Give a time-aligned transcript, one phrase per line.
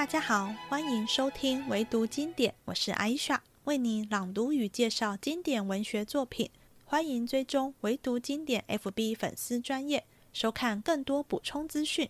[0.00, 6.50] 大家好，欢迎收听唯读经典，我是艾莎，为你朗读与介绍经典文学作品。
[6.86, 12.08] 欢迎追踪唯读经典 FB 粉丝专业，收看更多补充资讯。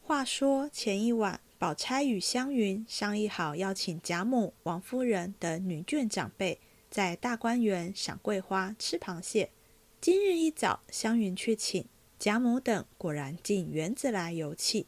[0.00, 6.58] 话说前一晚，宝钗与湘云商议好，要请贾母、王夫人等女眷长辈
[6.90, 9.52] 在大观园赏桂花、吃螃蟹。
[10.00, 11.86] 今日一早，湘云去请
[12.18, 14.86] 贾母等，果然进园子来游憩。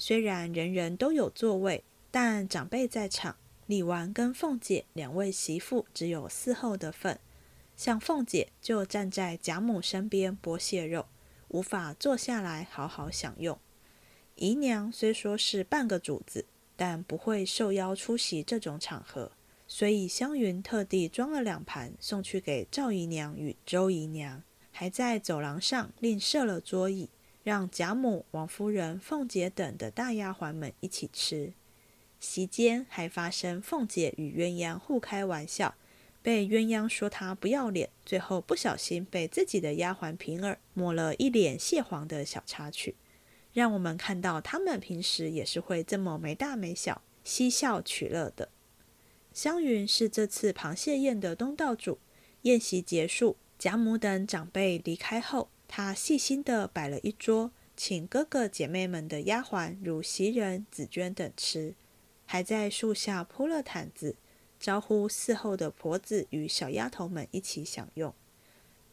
[0.00, 7.18] 虽然人人都有座位，但长辈在场，李纨跟凤姐两位媳妇只有伺候的份。
[7.76, 11.06] 像凤姐就站在贾母身边剥蟹肉，
[11.48, 13.58] 无法坐下来好好享用。
[14.36, 19.32] 姨娘虽说是半个主子，但不会受邀出席这种场合，
[19.66, 27.10] 所以湘云特地装了两盘送去给赵姨娘与周姨娘，还在走廊上另设了桌椅。
[27.48, 31.54] 让贾母、王夫人、凤姐等的大丫鬟们一起吃。
[32.20, 35.74] 席间还发生凤姐与鸳鸯互开玩笑，
[36.20, 42.96] 被鸳鸯说她不要脸，最后不小心被自己的丫鬟平儿抹了一脸蟹黄的小插曲，
[43.54, 48.50] 让我们看到他们平时也是会这么没大没小、嬉笑取乐的。
[49.32, 51.98] 湘云是这次螃蟹宴的东道主。
[52.42, 55.48] 宴席结束，贾母等长辈离开后。
[55.68, 61.74] 他细心地摆了一桌，请哥哥姐妹们的丫鬟如袭人、紫娟等吃，
[62.26, 64.16] 还在树下铺了毯子，
[64.58, 68.12] 招呼伺候的婆子与小丫头们一起享用。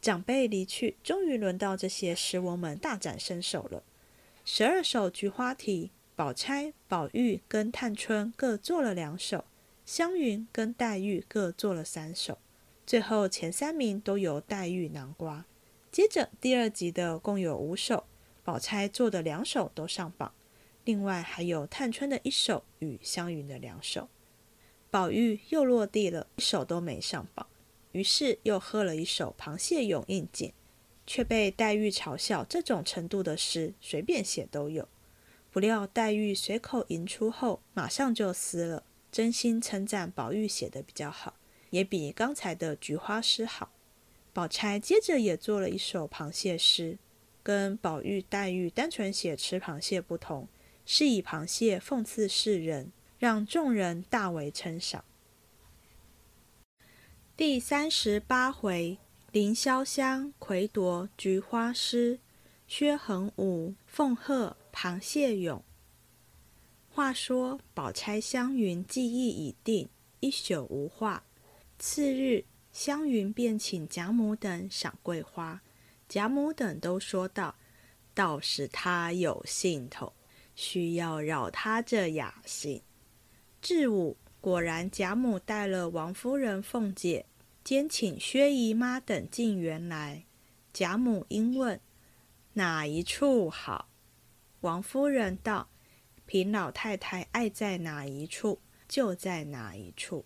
[0.01, 3.81] 长辈离去，终于轮到这些诗翁们大展身手了。
[4.43, 9.45] 十二首菊花题，宝钗、宝玉跟探春各做了两首，
[9.85, 12.37] 湘云跟黛玉各做了三首，
[12.85, 15.45] 最后前三名都由黛玉囊瓜。
[15.95, 18.03] 接着第二集的共有五首，
[18.43, 20.33] 宝钗做的两首都上榜，
[20.83, 24.09] 另外还有探春的一首与湘云的两首。
[24.92, 27.47] 宝玉又落地了，一首都没上榜，
[27.93, 30.49] 于是又喝了一首《螃蟹咏应景》，
[31.08, 34.89] 却被黛玉嘲笑这种程度的诗随便写都有。
[35.49, 41.36] 不料黛玉随口吟出后，马上就撕了，真心称赞宝玉写的比较好，
[41.70, 43.71] 也比刚才的菊花诗好。
[44.35, 46.97] 宝钗接着也做了一首螃蟹诗，
[47.41, 50.49] 跟宝玉、黛玉单纯写吃螃蟹不同，
[50.85, 55.05] 是以螃蟹讽刺世人，让众人大为称赏。
[57.37, 58.97] 第三十八回，
[59.31, 62.19] 凌潇湘魁夺菊花诗，
[62.67, 65.63] 薛恒武凤鹤螃蟹咏。
[66.89, 69.87] 话说宝钗、湘云记忆已定，
[70.19, 71.23] 一宿无话。
[71.79, 72.43] 次日。
[72.75, 75.61] 湘云便请贾母等赏桂花，
[76.09, 77.55] 贾母等都说道
[78.13, 80.11] ：“倒是他有兴头，
[80.55, 82.81] 需要扰他这雅兴。”
[83.61, 87.25] 至午，果然贾母带了王夫人、凤姐，
[87.64, 90.25] 兼请薛姨妈等进园来。
[90.73, 91.80] 贾母因问
[92.52, 93.87] ：“哪一处好？”
[94.59, 95.69] 王夫人道
[96.27, 100.25] ：“平老太太爱在哪一处，就在哪一处。”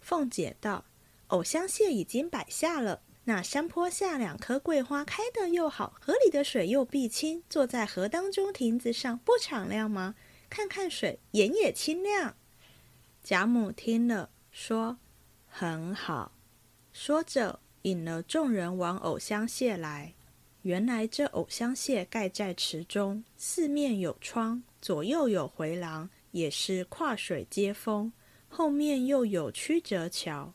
[0.00, 0.82] 凤姐道。
[1.28, 10.14] 藕香蟹已经摆下了，那山坡下两棵桂花开得又好，河里的水又碧清，坐在河当中亭子上，不敞亮吗？
[10.48, 12.36] 看看水，眼也清亮。
[13.22, 14.98] 贾母听了，说
[15.50, 16.30] ：“很好。”
[16.94, 20.14] 说着，引了众人往藕香榭来。
[20.62, 28.12] 原来这藕香榭盖在池中，四面有窗，左右有回廊，也是跨水接风，
[28.48, 30.54] 后面又有曲折桥。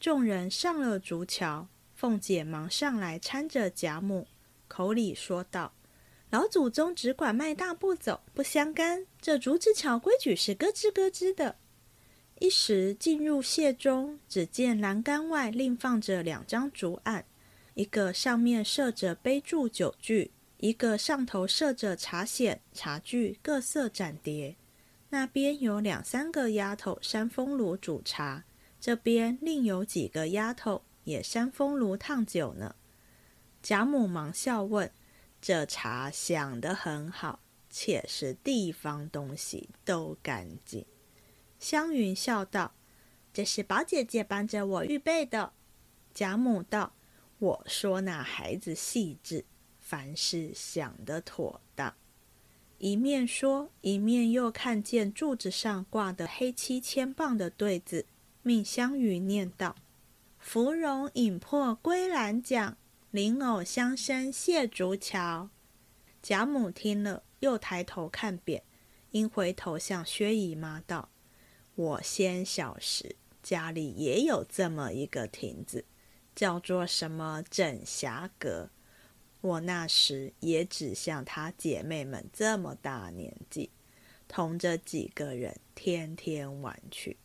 [0.00, 4.26] 众人上了竹桥，凤姐忙上来搀着贾母，
[4.68, 5.72] 口里说道
[6.30, 9.06] ：“老祖宗只管迈大步走，不相干。
[9.20, 11.56] 这竹子桥规矩是咯吱咯吱的。”
[12.40, 17.24] 一时进入榭中，只见栏杆外另放着两张竹案，
[17.74, 24.56] 一个上面设着杯注酒具，一个上头设着茶筅、茶具各色盏碟。
[25.10, 28.44] 那边有两三个丫头扇风炉煮茶。
[28.84, 32.76] 这边另有几个丫头也扇风炉烫酒呢。
[33.62, 34.92] 贾母忙笑问
[35.40, 37.40] ：“这茶想得很好，
[37.70, 40.84] 且是地方东西，都干净。”
[41.58, 42.74] 湘云笑道
[43.32, 45.54] ：“这是宝姐姐帮着我预备的。”
[46.12, 46.92] 贾母道
[47.40, 49.46] ：“我说那孩子细致，
[49.80, 51.94] 凡事想得妥当。”
[52.76, 58.04] 一面说，一面又看见柱子上挂的黑漆铅棒的对子。
[58.46, 59.74] 命香云念道
[60.38, 62.76] ：“芙蓉引破归兰桨，
[63.10, 65.48] 莲藕香生谢竹桥。”
[66.22, 68.60] 贾母听了，又抬头看匾，
[69.12, 71.08] 因回头向薛姨妈道
[71.74, 75.86] ：“我先小时家里也有这么一个亭子，
[76.34, 78.68] 叫做什么枕霞阁。
[79.40, 83.70] 我那时也只像她姐妹们这么大年纪，
[84.28, 87.16] 同着几个人天天玩去。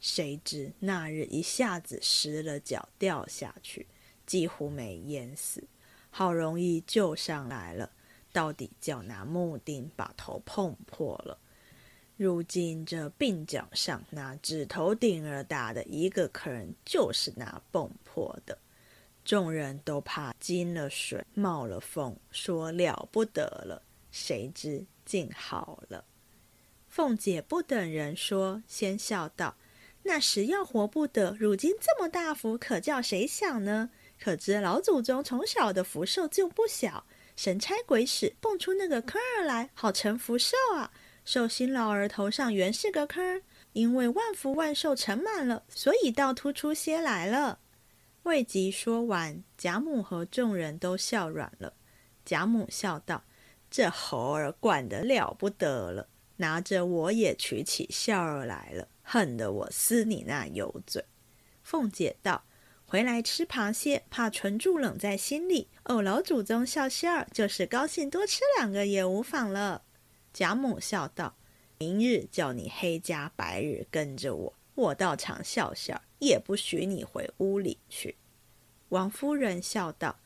[0.00, 3.86] 谁知那日一下子失了脚掉下去，
[4.26, 5.64] 几乎没淹死。
[6.10, 7.90] 好容易救上来了。”
[8.30, 11.38] 到底叫拿木钉把头碰破了。
[12.16, 18.58] 如今这鬓角上那指头顶儿大的一个坑，就是那蹦破的。
[19.24, 23.82] 众人都怕惊了水，冒了风，说了不得了。
[24.12, 26.04] 谁知竟好了。
[26.86, 29.56] 凤姐不等人说，先笑道
[30.02, 33.90] ：“那时要活不得，如今这么大福，可叫谁享呢？
[34.20, 37.04] 可知老祖宗从小的福寿就不小。”
[37.36, 40.90] 神差鬼使蹦出那个坑儿来，好成福寿啊！
[41.24, 43.42] 寿星老儿头上原是个坑儿，
[43.74, 47.60] 因为万福万寿盛满了，所以倒突出些来了。
[48.24, 51.74] 未及说完，贾母和众人都笑软了。
[52.24, 53.22] 贾母笑道
[53.70, 56.08] ：“这猴儿惯得了不得了，
[56.38, 61.04] 拿着我也取起笑儿来了，恨得我撕你那油嘴。”
[61.64, 62.44] 凤姐道。
[62.90, 65.68] 回来吃螃蟹，怕存住冷在心里。
[65.84, 69.82] 哦，老祖宗笑笑儿，就是高兴多吃两个也无妨了。
[70.32, 71.36] 贾母笑道
[71.76, 78.16] ：“明日叫你黑加白日跟着我，我到场笑笑也不许你回屋里去。”
[78.88, 80.18] 王夫人笑道：“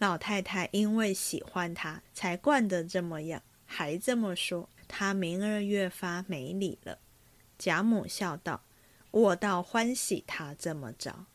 [0.00, 6.98] 老太太因为喜欢他，才惯得这么样，还这么说，他明儿越发没理了。”
[7.58, 8.62] 贾母笑道
[9.10, 11.26] ：“我倒欢喜他这么着。”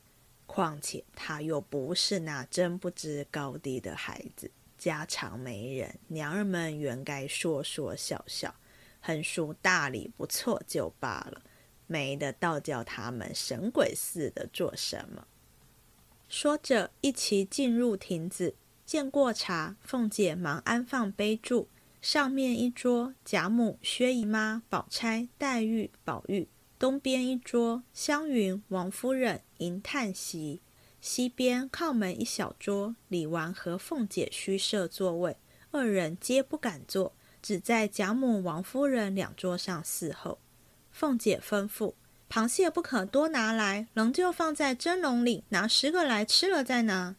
[0.47, 8.53] 况且他又不是那真不知高低的孩子，家常没人，娘儿们原该说说笑笑，
[9.01, 11.41] 横竖大礼不错就罢了，
[11.87, 15.27] 没的倒叫他们神鬼似的做什么。
[16.29, 18.55] 说着，一齐进入亭子，
[18.85, 21.65] 见过茶，凤姐忙安放杯箸，
[22.03, 26.49] 上面一桌，贾母、薛姨妈、宝钗、黛玉、宝玉。
[26.77, 30.59] 东边一桌，湘云、王夫人、银叹息；
[30.99, 35.37] 西边靠门一小桌，李纨和凤姐虚设座位，
[35.71, 40.39] 二人皆不敢坐，只在贾母、王夫人两桌上伺候。
[40.91, 41.93] 凤姐吩咐：
[42.29, 47.15] 螃蟹不可多拿来，仍旧放在蒸笼里，拿十个来吃了再拿。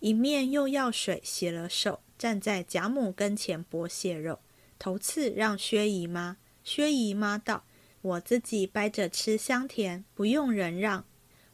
[0.00, 4.40] 一面又要水洗了手，站在贾母跟前剥蟹肉，
[4.78, 6.36] 头次让薛姨妈。
[6.62, 7.64] 薛姨妈道。
[8.02, 11.06] 我自己掰着吃香甜，不用人让。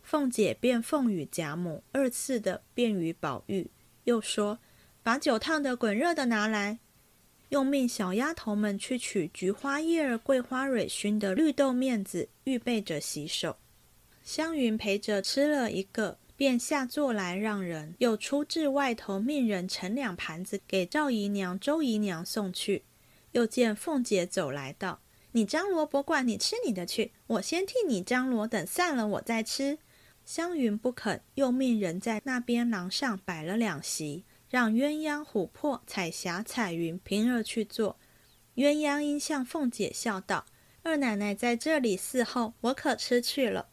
[0.03, 3.71] 凤姐便奉与贾母，二次的便与宝玉，
[4.05, 4.59] 又说
[5.05, 6.81] ：“把酒烫的滚热的拿来。”
[7.51, 13.57] 又命小丫头们去取菊花叶儿、桂花蕊熏的绿豆面子，预备着洗手。
[14.25, 22.85] 湘云陪着吃了一个，便下座来让人，又出至外头命人盛两盘子给赵姨娘、周姨娘送去。
[23.33, 25.01] 又见凤姐走来道。
[25.33, 29.79] 你张罗不管，你吃你的去，我先替你张罗，等散了我再吃。
[30.25, 37.99] 湘云不肯，又命人在那边廊上摆了两席，让鸳鸯、琥珀、彩霞、彩云、平儿去坐。
[38.55, 40.47] 鸳鸯因向凤姐笑道
[40.83, 43.69] ：“二奶奶在这里伺候，我可吃去了。”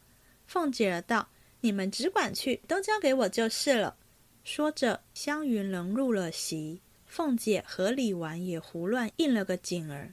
[0.46, 1.30] 凤姐儿道
[1.64, 3.96] ：“你们只管去，都交给我就是了。”
[4.44, 10.12] 说着，湘云仍入了席，凤姐和李纨也胡乱应了个景儿。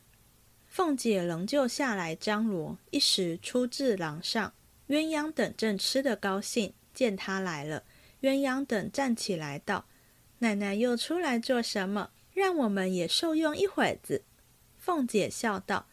[0.66, 4.54] 凤姐仍旧下来张罗，一时出至廊上，
[4.88, 7.84] 鸳鸯等正吃得高兴，见她来了，
[8.22, 9.84] 鸳鸯等站起来道
[10.40, 12.12] ：“奶奶又出来做什么？
[12.34, 14.24] 让我们也受用一会子。”
[14.80, 15.88] 凤姐笑道：“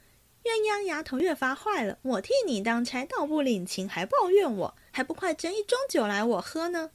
[0.44, 6.90] 鸳鸯丫头越发坏了，我替你当差，倒不领情，还抱怨我，还不快斟一盅酒来我喝呢？”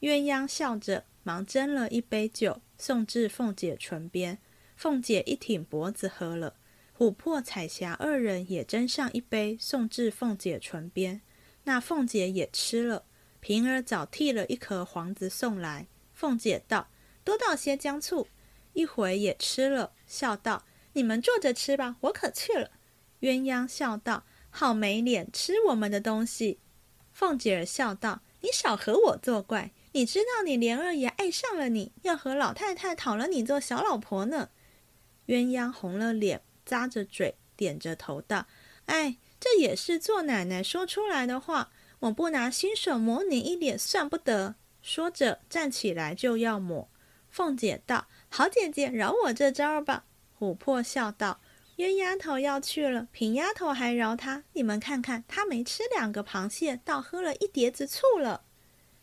[0.00, 4.36] 鸳鸯笑着，忙斟了一杯酒，送至凤姐唇边，
[4.76, 6.56] 凤姐一挺脖子喝了。
[6.98, 11.22] 琥珀、彩霞二人也斟上一杯，送至凤姐唇边。
[11.64, 13.06] 那凤姐也吃了。
[13.40, 15.86] 平儿早剔了一颗黄子送来。
[16.12, 16.90] 凤姐道
[17.24, 18.28] ：“多倒些姜醋。”
[18.74, 22.72] 一回也吃了，笑道：“你们坐着吃吧，我可去了。”
[23.22, 26.58] 鸳鸯笑道：“好没脸，吃我们的东西。”
[27.18, 29.72] 凤姐儿笑道：“你少和我作怪。
[29.90, 34.50] 你知道你莲儿爷爱上了你，要和老太太讨了你做小老婆呢。”
[35.26, 36.42] 鸳鸯红了脸。
[36.64, 38.46] 咂着嘴，点着头道
[38.86, 41.72] ：“哎，这也是做奶奶说出来的话。
[41.98, 46.88] 我不拿新手抹你一脸，算不得。”说着站起来就要抹。
[47.28, 50.04] 凤姐道：“好姐姐，饶我这招吧。”
[50.38, 51.40] 琥珀笑道
[51.78, 54.42] ：“冤丫头要去了，平丫头还饶她。
[54.54, 58.42] 你们看看，她没吃两个螃蟹，倒喝了一碟子醋了。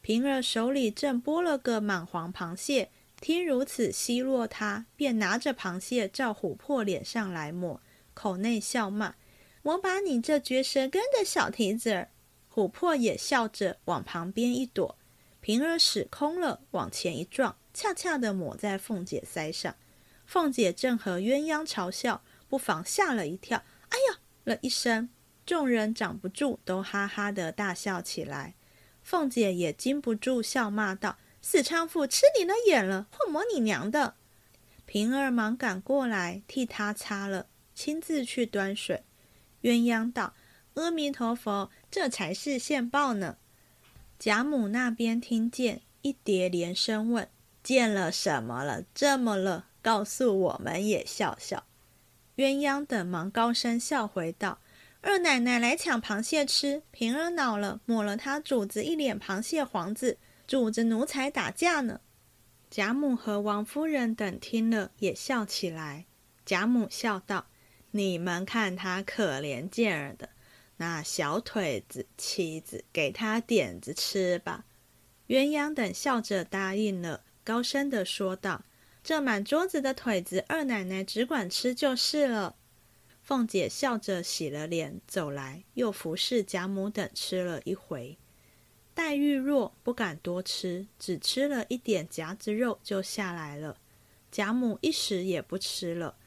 [0.02, 2.92] 平儿手里正剥了个满黄螃蟹，
[3.22, 7.80] 听如此奚落他，便拿着螃蟹照琥珀脸上来抹，
[8.14, 9.16] 口内笑骂
[9.64, 12.10] ：“我把你这绝舌根的小蹄子儿！”
[12.54, 14.98] 琥珀也笑着往旁边一躲，
[15.40, 19.74] 平儿使空了，往前一撞，恰恰的抹在凤姐腮上。
[20.26, 22.22] 凤姐正和鸳鸯嘲笑。
[22.56, 25.10] 不妨吓了一跳，哎呀了一声，
[25.46, 28.56] 众人长不住，都哈哈的大笑起来。
[29.04, 34.16] 凤姐也禁不住笑骂道：“死娼妇，吃你的眼了，混魔你娘的！”
[34.88, 39.04] 平儿忙赶过来替她擦了，亲自去端水。
[39.64, 40.34] 鸳鸯道
[40.76, 43.36] ：“阿弥陀佛，这才是现报呢。”
[44.18, 47.28] 贾母那边听见，一叠连声问
[47.62, 48.86] ：“见了什么了？
[48.94, 49.66] 这么了？
[49.82, 51.66] 告诉我们也笑笑。”
[52.36, 54.60] 鸳鸯等忙高声笑回道
[55.02, 62.02] ：“二奶奶来抢螃蟹吃，平儿恼了，抹了她主子一脸螃蟹黄子，主子奴才打架呢。”
[62.70, 66.06] 贾母和王夫人等听了也笑起来。
[66.46, 67.48] 贾母笑道
[67.92, 70.30] ：“你们看他可怜见儿的
[70.78, 74.66] 那小腿子，妻子给他点子吃吧。”
[75.30, 78.64] 鸳鸯等笑着答应了，高声的说道。
[79.06, 82.56] 这满桌子的腿子，二奶奶只管吃就是了。
[83.22, 88.18] 凤姐笑着洗了脸，走来，又服侍贾母等吃了一回。
[88.96, 93.78] 黛玉弱，不敢多吃，只吃了一点夹子肉就下来了。
[94.32, 96.18] 贾母一时也不吃了。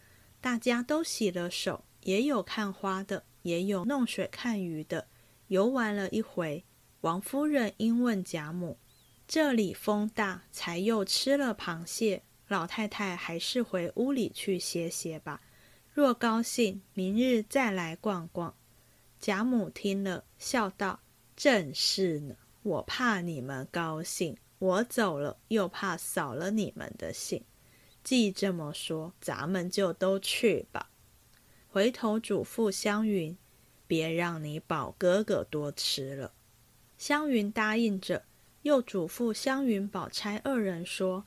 [0.41, 5.09] 大家都洗了手，也有看花的，也有弄水看鱼的，
[5.49, 6.65] 游玩了一回。
[7.01, 8.79] 王夫人因问贾母
[9.27, 15.41] ：“这里风大，才又吃了螃蟹。”老太太还是回屋里去歇歇吧。
[15.93, 18.55] 若高兴，明日再来逛逛。
[19.21, 21.01] 贾母听了，笑道
[21.37, 27.45] ：“正是呢，我怕你们高兴，我走了又怕扫了你们的兴。
[28.03, 30.89] 既这么说，咱们就都去吧。”
[31.69, 33.37] 回头嘱咐湘云
[33.87, 36.33] ：“别让你宝哥哥多吃了。”
[36.97, 38.25] 湘云答应着，
[38.63, 41.27] 又嘱咐湘云、宝钗二人说。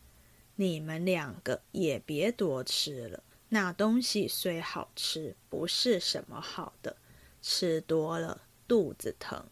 [0.55, 6.97] 你们两个也别多吃了，那东西虽好吃，不是什么好的，
[7.41, 9.45] 吃多了肚子疼。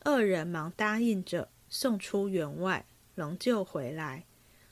[0.00, 4.24] 二人忙答应着，送出园外，仍旧回来，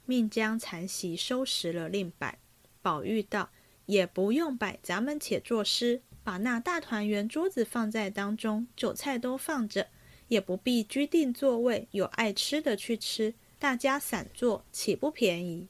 [0.04, 2.38] 命将残席收拾了，另摆。
[2.80, 3.50] 宝玉道
[3.86, 9.88] ：“也不用摆，咱们且作诗，把那大团圆桌子放在当中，酒菜都放着，
[10.28, 15.66] 也不必拘定座位，有爱吃的去吃。”大家散坐，岂不便宜？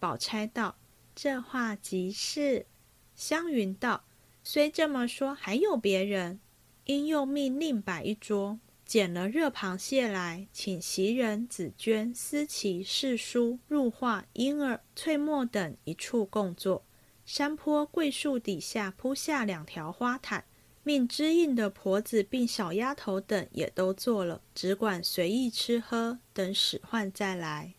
[0.00, 0.76] 宝钗道
[1.14, 2.66] ：“这话极是。”
[3.14, 4.04] 湘云道
[4.42, 6.40] ：“虽这么说，还有别人。”
[6.84, 16.84] 因又命另摆一桌，捡了热螃蟹来，请袭人、紫鹃、思琪、世书、入画、莺儿、翠墨等一处共坐。
[17.26, 20.46] 山坡桂树底下铺下两条花毯。
[20.88, 27.74] 命知应的婆子并小丫头等也都做了，只管随意吃喝，等使唤再来。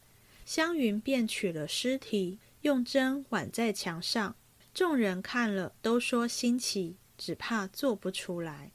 [0.46, 4.36] 湘云便取了尸体，用针挽在墙上。
[4.76, 8.70] 众人看了，都说新奇，只怕做不出来。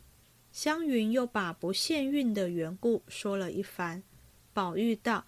[0.50, 4.02] 湘云又把不限运的缘故说了一番。
[4.52, 5.26] 宝玉道：“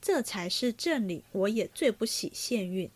[0.00, 2.88] 这才是正理，我也最不喜限运。”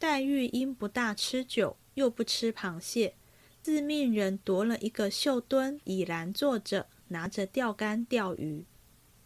[0.00, 3.12] 黛玉因不大吃酒，又不吃螃蟹。
[3.62, 8.64] 自命人夺了一个绣墩，倚栏坐着，拿着钓竿钓鱼。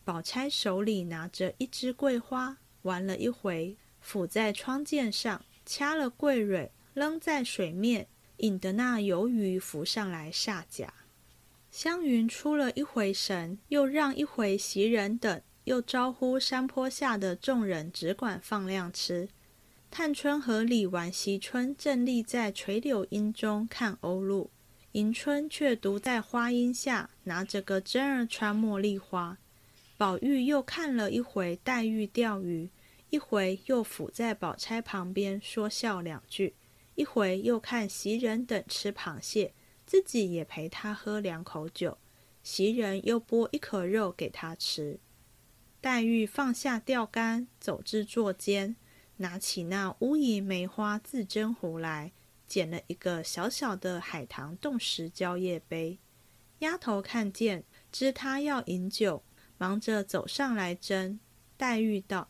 [0.04, 10.92] 宝钗手里拿着一支桂花，玩了一回，抚在窗涧上，掐了桂蕊，扔在水面，引得那游鱼浮上来下甲。
[11.70, 19.28] 湘云出了一回神，又让一回袭人等，又招呼山坡下的众人，只管放量吃。
[19.96, 24.50] 探春和李纨、惜春正立在垂柳荫中看鸥鹭，
[24.90, 29.38] 迎春却独在花荫下拿着个针儿穿茉莉花。
[29.96, 32.68] 宝玉又看了一回黛玉钓鱼，
[33.10, 36.54] 一回又伏在宝钗旁边说笑两句，
[36.96, 39.54] 一回又看袭人等吃螃蟹，
[39.86, 41.96] 自己也陪他喝两口酒。
[42.42, 44.98] 袭人又剥一口肉给他吃。
[45.80, 48.74] 黛玉放下钓竿，走至座间。
[49.18, 52.12] 拿起那乌银梅花自斟壶来，
[52.47, 55.99] 捡了一个小小的海棠冻石蕉叶杯。
[56.61, 59.23] 丫头看见，知他要饮酒，
[59.59, 61.18] 忙着走上来斟。
[61.56, 62.28] 黛玉道：“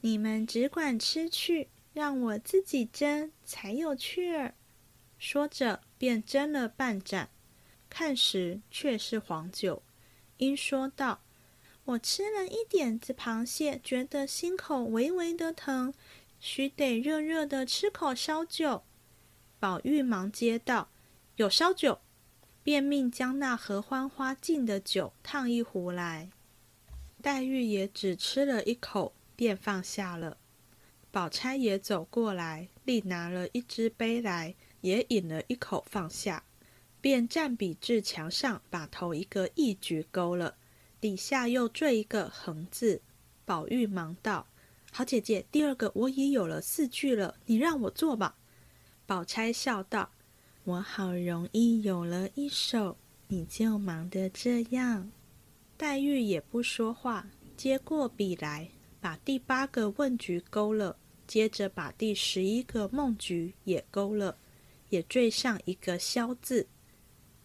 [0.00, 4.54] 你们只管吃去，让我自己斟才有趣儿。”
[5.18, 7.30] 说着便斟了半盏，
[7.88, 9.82] 看时却是黄酒。
[10.38, 11.22] 因说道
[11.84, 15.94] ：“我吃了一点子螃蟹，觉得心口微微的疼，
[16.44, 18.84] 须得热热的吃口烧酒。”
[19.58, 20.90] 宝玉忙接道
[21.36, 22.02] ：“有烧酒。”
[22.62, 26.30] 便命将那合欢花敬的酒烫一壶来。
[27.20, 30.38] 黛玉也只吃了一口，便放下了。
[31.10, 36.42] 宝钗也走过来，立拿了一只杯来，也饮了一口，放下，
[37.02, 40.56] 便占笔至墙上，把头一个一举勾了，
[41.00, 43.02] 底下又缀一个横字。
[43.44, 44.46] 宝玉忙道
[44.96, 48.36] ：“好姐姐，第二个我已有了四句了，你让我做吧。”
[49.06, 50.08] 宝钗笑道。
[50.62, 52.96] 我好容易有了一首，
[53.26, 55.10] 你就忙得这样。
[55.76, 58.70] 黛玉也不说话，接过笔来，
[59.00, 60.96] 把第八个问局勾了，
[61.26, 64.38] 接着把第十一个梦局也勾了，
[64.90, 66.68] 也缀上一个消字。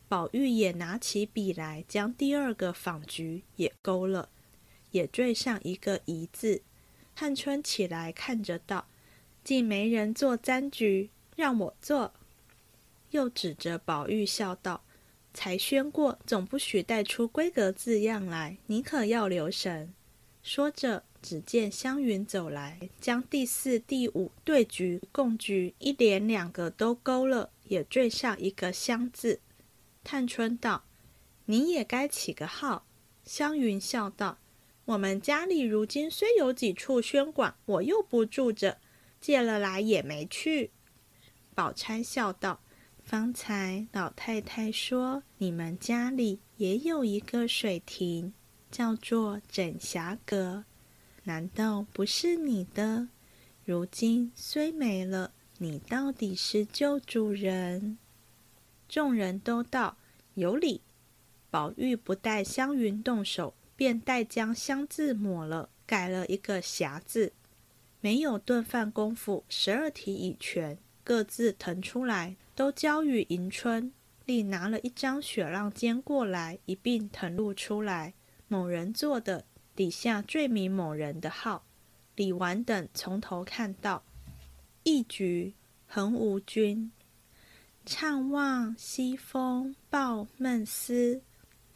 [0.07, 4.29] 宝玉也拿起笔来，将第二个仿局也勾了，
[4.91, 6.61] 也缀上一个疑字。
[7.19, 8.87] 探春起来看着道
[9.43, 12.13] ：“竟没人做簪局，让我做。”
[13.11, 14.85] 又指着宝玉笑道
[15.33, 19.93] ：“才宣过，总不许带出闺阁字样来，你可要留神。”
[20.41, 29.41] 说着，只见湘云走来，将第四、第五对局、共局一连两个都勾了，也缀上一个“香”字。
[30.05, 30.85] 探春道
[31.47, 32.85] ：“你也该起个号。”
[33.25, 34.37] 湘云笑道
[34.89, 38.79] ：“我们家里如今虽有几处轩馆，我又不住着，
[39.21, 40.71] 借了来也没去。”
[41.53, 42.61] 宝钗笑道。
[43.03, 48.33] 方才老太太说，你们家里也有一个水亭，
[48.71, 50.65] 叫做枕霞阁，
[51.23, 53.09] 难道不是你的？
[53.65, 57.97] 如今虽没了，你到底是旧主人？
[58.87, 59.97] 众人都道
[60.33, 60.81] 有理。
[61.51, 67.31] 宝玉不待湘云动手，便带将香字抹了，改了一个霞字。
[68.01, 72.35] 没有顿饭功夫，十二题已全，各自腾出来。
[72.53, 73.93] 都交与迎春，
[74.25, 78.13] 另拿了一张雪浪笺过来，一并誊录出来。
[78.49, 79.45] 某人做的，
[79.77, 81.63] 底下缀名某人的号。
[82.17, 84.03] 李纨等从头看到
[84.83, 85.53] 一局
[85.87, 86.91] 横无君，
[87.85, 91.21] 怅望西风抱闷思，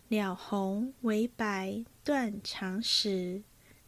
[0.10, 3.44] 了红为白断肠时，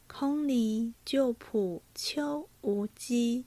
[0.07, 3.45] 空离旧谱秋无机，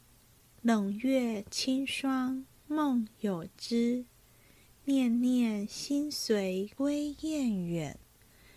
[0.63, 2.45] 冷月清霜。
[2.71, 4.05] 梦有知，
[4.85, 7.99] 念念心随归雁远。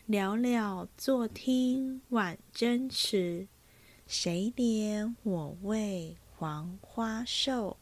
[0.09, 3.47] 寥寥坐听晚争迟，
[4.05, 7.77] 谁怜我为黄花瘦？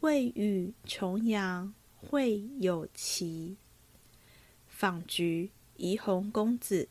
[0.00, 3.56] 未与重阳会有期。
[4.66, 5.50] 访菊，
[5.82, 6.88] 怡红公子。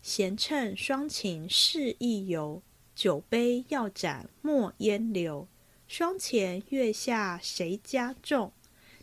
[0.00, 2.62] 闲乘双擎试一游，
[2.94, 5.48] 酒杯要盏莫烟流。
[5.88, 8.52] 霜前月下谁家种？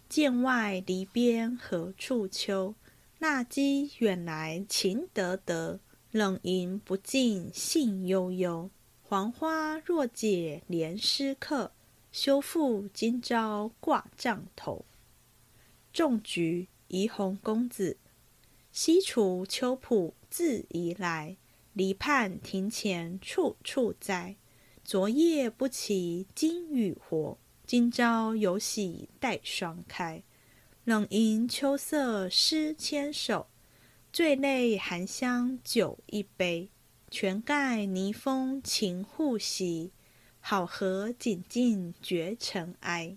[0.08, 2.76] 剑外篱边何处秋？
[3.20, 8.70] 纳机远来情得得，冷饮不尽兴悠悠。
[9.02, 11.74] 黄花若解怜诗客，
[12.14, 14.86] 休复今朝挂帐头。
[15.92, 17.98] 种菊，怡红公子。
[18.74, 21.38] 西楚秋浦自宜来，
[21.74, 24.36] 篱畔庭前处处栽。
[24.84, 30.24] 昨夜不起金雨活，今朝有喜待霜开。
[30.86, 33.46] 冷吟秋色诗千首，
[34.12, 36.72] 醉泪寒香酒一杯。
[37.12, 39.92] 泉盖泥封秦户席，
[40.40, 43.16] 好合锦尽绝尘埃。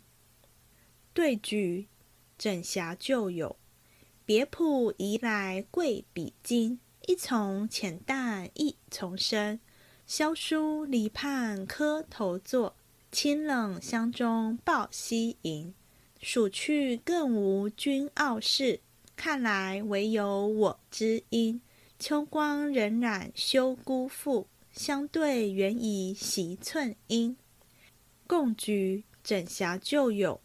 [1.14, 1.88] 对句：
[2.36, 3.56] 枕霞旧友，
[4.26, 6.80] 别浦移来贵比金。
[7.06, 9.60] 一丛浅淡一丛深。
[10.04, 12.74] 萧疏篱畔磕头坐，
[13.12, 15.72] 清冷香中抱膝吟。
[16.20, 18.80] 数去更无君傲视，
[19.14, 21.60] 看来唯有我知音。
[21.96, 27.36] 秋光荏苒休辜负，相对原已惜寸阴。
[28.26, 30.40] 共举枕霞旧友，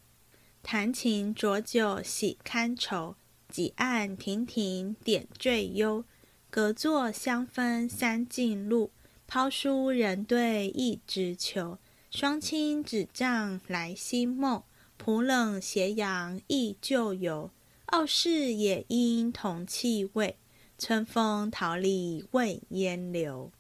[0.62, 3.16] 弹琴浊酒喜堪愁。
[3.52, 6.06] 几案亭亭点缀幽，
[6.50, 8.92] 隔座香分三径路。
[9.28, 11.78] 抛书人对一枝秋，
[12.10, 14.64] 双亲纸帐来新梦。
[14.98, 17.52] 浦冷斜阳忆旧游，
[17.88, 20.38] 傲视野莺同气味。
[20.78, 23.52] 春风桃李问烟流。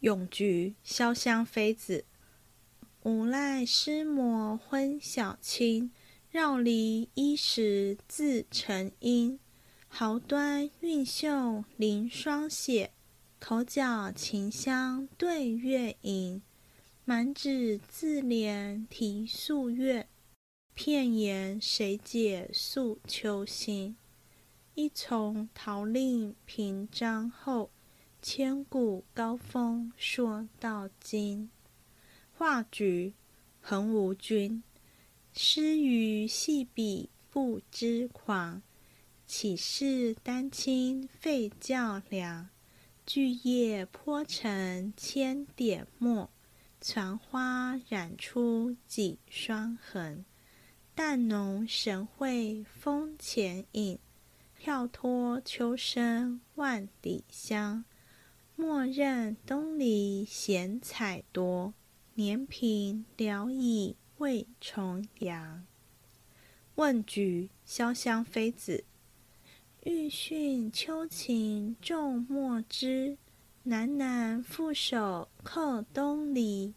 [0.00, 2.04] 咏菊，潇湘妃子。
[3.02, 5.92] 无赖诗魔昏晓清，
[6.34, 9.38] 绕篱衣食自成阴。
[9.86, 12.90] 毫端韵秀临霜写，
[13.38, 16.42] 口角琴香对月影。
[17.04, 20.08] 满纸自怜题素月，
[20.74, 23.94] 片言谁解诉秋心？
[24.74, 27.70] 一从桃令平章后，
[28.20, 31.48] 千古高峰说到今。
[32.32, 33.14] 画菊，
[33.60, 34.64] 横无君。
[35.36, 38.62] 诗余细笔不知狂。
[39.26, 42.50] 岂是丹青废教良？
[43.04, 46.30] 巨叶泼成千点墨，
[46.78, 50.24] 攒花染出几双痕。
[50.94, 53.98] 淡浓神会风前影，
[54.56, 57.84] 跳脱秋声万里香。
[58.54, 61.74] 莫认东篱闲采多，
[62.14, 65.64] 年平聊以未重阳。
[66.76, 68.84] 问菊，潇湘妃子。
[69.84, 73.18] 欲训秋情众墨汁，
[73.66, 76.74] 喃喃负手扣东篱。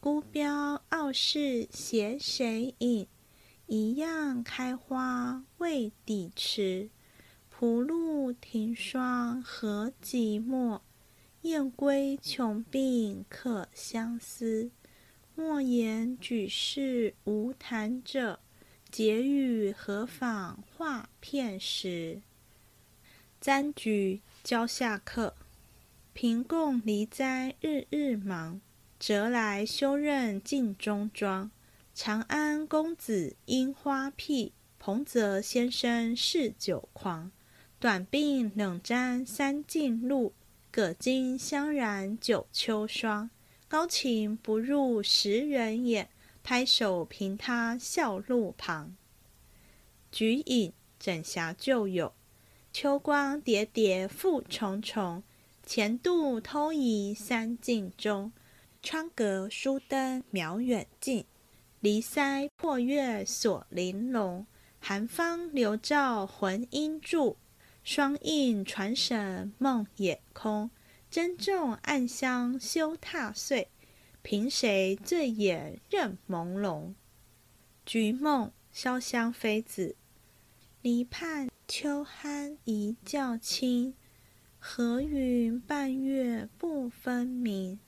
[0.00, 3.06] 孤标傲世携谁引？
[3.66, 6.90] 一样开花未抵迟。
[7.50, 10.80] 浦路停霜何寂寞？
[11.42, 14.70] 雁归穷病可相思。
[15.34, 18.40] 莫言举世无谈者，
[18.90, 22.20] 结语何妨画片时。
[23.40, 25.34] 簪菊，蕉下客。
[26.12, 28.60] 平共离哉，日日忙。
[28.98, 31.50] 折来休任镜中妆。
[31.94, 37.30] 长安公子樱花鬓，彭泽先生嗜酒狂。
[37.78, 40.34] 短鬓冷沾三径露，
[40.70, 43.30] 葛巾香染九秋霜。
[43.70, 46.08] 高情不入时人眼，
[46.42, 48.96] 拍手凭他笑路旁。
[50.10, 52.12] 菊影，枕霞旧友。
[52.72, 55.22] 秋光叠叠复重重，
[55.64, 58.32] 前度偷移三径中。
[58.82, 61.24] 窗隔疏灯渺远近，
[61.78, 64.44] 离塞破月锁玲珑。
[64.80, 67.36] 寒芳留照魂音住，
[67.84, 70.68] 霜映传神梦也空。
[71.10, 73.66] 珍重暗香休踏碎，
[74.22, 76.94] 凭谁醉眼任朦胧？
[77.84, 79.96] 菊梦，潇湘妃子。
[80.82, 83.94] 篱畔秋酣一觉清，
[84.60, 87.80] 和云半月不分明。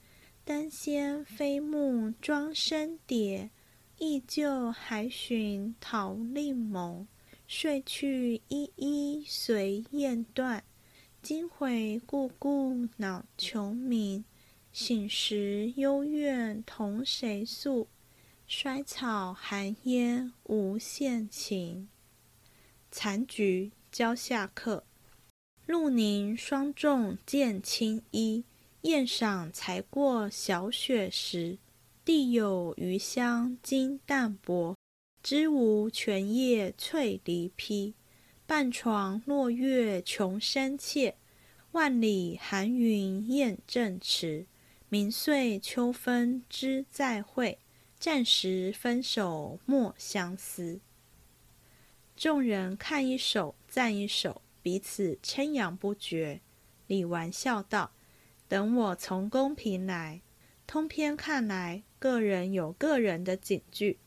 [0.43, 3.49] 丹仙飞木妆生蝶，
[3.97, 7.07] 忆旧还寻桃令盟。
[7.47, 10.63] 睡去依依随雁断，
[11.23, 14.25] 惊回故故恼穷鸣。
[14.73, 17.87] 醒时幽怨同谁诉？
[18.45, 21.87] 衰草寒烟无限情。
[22.91, 24.83] 残菊，蕉下客。
[25.65, 28.43] 露凝霜重见轻衣，
[28.81, 31.57] 宴赏才过小雪时。
[32.03, 34.75] 地有余香金淡薄，
[35.21, 37.93] 枝无全叶翠梨披。
[38.55, 41.15] 半床落月穷深切，
[41.71, 44.45] 万里寒云雁阵迟。
[44.89, 47.57] 明岁秋分知再会，
[47.97, 50.79] 暂时分手莫相思。
[52.15, 56.39] 众人看一首，赞一首，彼此称扬不绝。
[56.85, 57.91] 李纨笑道
[58.47, 60.21] ：“等我从公屏来。”
[60.67, 63.97] 通篇看来，个人有个人的警句。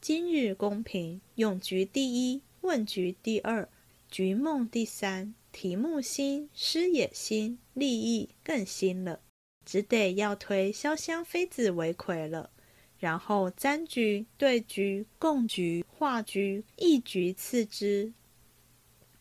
[0.00, 3.68] 今日公平，咏菊第一，问菊第二，
[4.10, 5.34] 菊梦第三。
[5.52, 9.20] 题目新，诗也新，立意更新了，
[9.64, 12.50] 只得要推潇湘妃子为魁了。
[12.98, 18.12] 然后簪菊、对菊、共菊、画菊，一菊次之。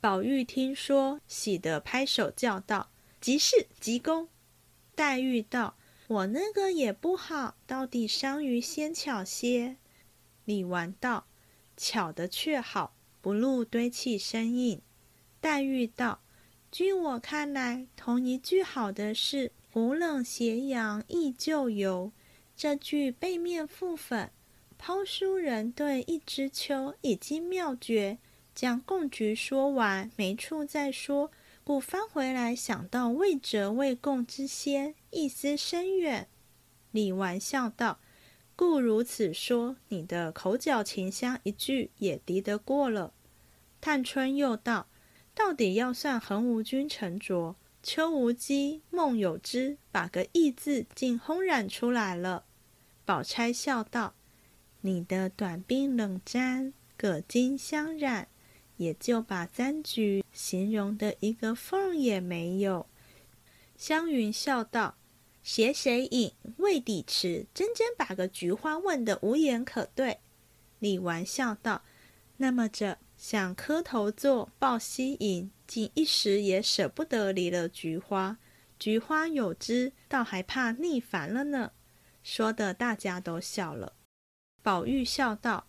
[0.02, 4.28] 宝玉听说，喜得拍手叫道：“即是急功！”
[4.94, 9.78] 黛玉道：“我那个也不好，到底商于先巧些。”
[10.44, 11.28] 李纨道
[11.78, 12.95] ：“巧的却好，
[13.26, 14.80] 不露堆砌生硬。”
[15.42, 16.22] 黛玉道
[16.72, 22.12] ：“据我看来，同一句好的是‘胡冷斜阳忆旧游’。”
[22.56, 24.30] 这句背面附粉，
[24.78, 28.20] 抛书人对一枝秋已经妙绝，
[28.54, 31.32] 将共菊说完，没处再说，
[31.64, 36.28] 故翻回来想到未折未供之先，意思深远。
[36.92, 38.00] 李纨笑道
[38.56, 43.14] ：“故如此说，你的口角琴香一句也敌得过了。”
[43.80, 44.88] 探春又道
[45.36, 52.46] ：“到底要算横无君沉着。”秋无姬、梦有之把个“意”字竟轰然出来了。
[53.06, 54.16] 宝钗笑道
[54.82, 58.28] ：“你的短鬓冷沾，葛巾相染，
[58.78, 62.88] 也就把簪菊形容的一个缝也没有。
[63.78, 64.96] 湘云笑道
[65.44, 70.18] ：“携谁饮，未抵迟。”真真把个菊花问得无言可对。
[70.80, 71.84] 李纨笑道
[72.38, 78.38] ：“那么着想磕头做抱膝饮，竟一时也舍不得离了菊花。
[78.78, 81.72] 菊花有枝，倒还怕腻烦了呢。”
[82.24, 83.94] 说的大家都笑了。
[84.62, 85.66] 宝玉笑道：“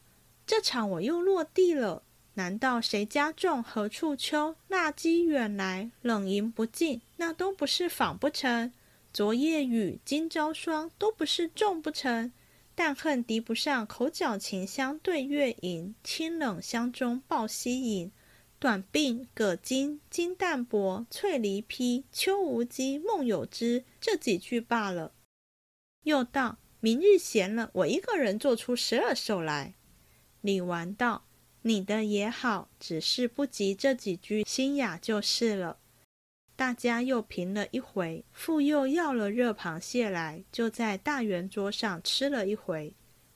[0.47, 2.03] 这场我又落地了。
[2.35, 4.57] 难道谁家种何处秋？
[4.69, 8.71] 腊鸡远来，冷饮不尽，那都不是访不成？
[9.15, 12.31] 昨夜雨，今朝霜，都不是种不成？
[12.77, 18.13] 但恨敌不上口角琴相对月吟，清冷香中抱膝饮。
[18.59, 23.85] 短鬓葛巾金淡薄，翠梨披秋无机，梦有之。
[23.99, 25.13] 这几句罢了。”
[26.05, 29.75] 又道：“明日闲了，我一个人做出十二首来。”
[30.43, 31.25] 李纨道
[31.63, 35.79] ：“你的也好，只是不及这几句新雅就是了。”
[36.57, 42.95] 大家又评了一回，复又要了热螃蟹来，就在大圆桌上吃了一回。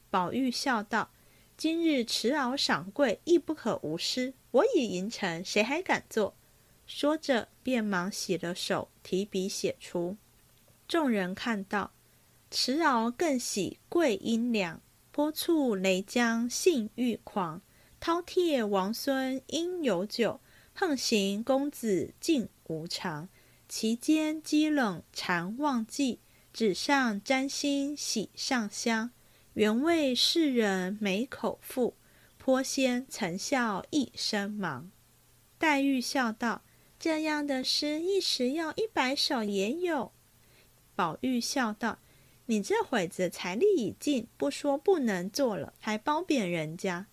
[0.09, 1.11] 宝玉笑道
[1.55, 4.33] ：“今日迟敖赏贵，亦不可无失。
[4.49, 6.35] 我已吟成，谁还敢做？”
[6.87, 10.17] 说着，便忙洗了手，提笔写出。
[10.87, 11.91] 众人看到。
[12.53, 17.61] 迟敖更喜桂阴凉，波蹙雷江性欲狂。
[18.01, 20.41] 饕餮王孙应有酒，
[20.73, 23.29] 横行公子尽无常。
[23.67, 26.19] 其间积冷常忘记，
[26.51, 29.11] 纸上沾心喜上香。
[29.53, 31.95] 原为世人没口腹，
[32.37, 34.91] 颇先曾笑一身忙。
[35.57, 36.63] 黛玉笑道
[36.99, 40.11] ：“这样的诗，一时要一百首也有。”
[40.95, 41.99] 宝玉笑道。
[42.47, 47.07] 你这会子财力已尽，不说不能做了，还褒贬人家。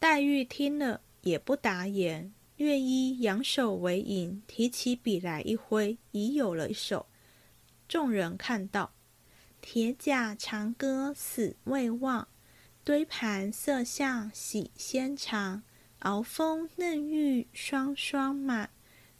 [0.00, 7.06] 黛玉听了也不答言，略一扬手为引，提起笔来一挥，已有了一首。
[7.88, 8.92] 众人看到，
[9.60, 12.28] 铁甲长歌死未忘，
[12.84, 15.62] 堆盘色相喜先尝，
[16.00, 18.70] 鳌峰嫩玉双双满，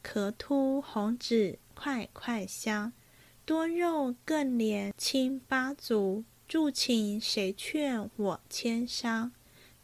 [0.03, 2.93] 壳凸红纸块块香。
[3.45, 9.33] 多肉更怜亲八足，助情谁劝我千伤？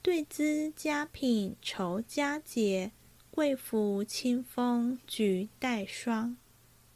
[0.00, 2.92] 对资佳品酬佳节，
[3.40, 6.36] 贵服清风菊带霜。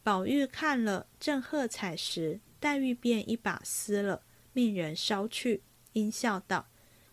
[0.02, 4.20] 宝玉看了，正喝彩时，黛玉便一把撕了，
[4.52, 5.62] 命人烧去，
[5.94, 6.66] 阴笑道：“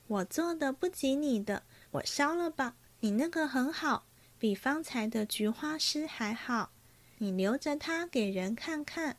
[0.07, 2.75] 我做的不及你的，我烧了吧。
[2.99, 4.05] 你那个很好，
[4.37, 6.73] 比方才的菊花诗还好，
[7.19, 9.15] 你留着它给人看看。”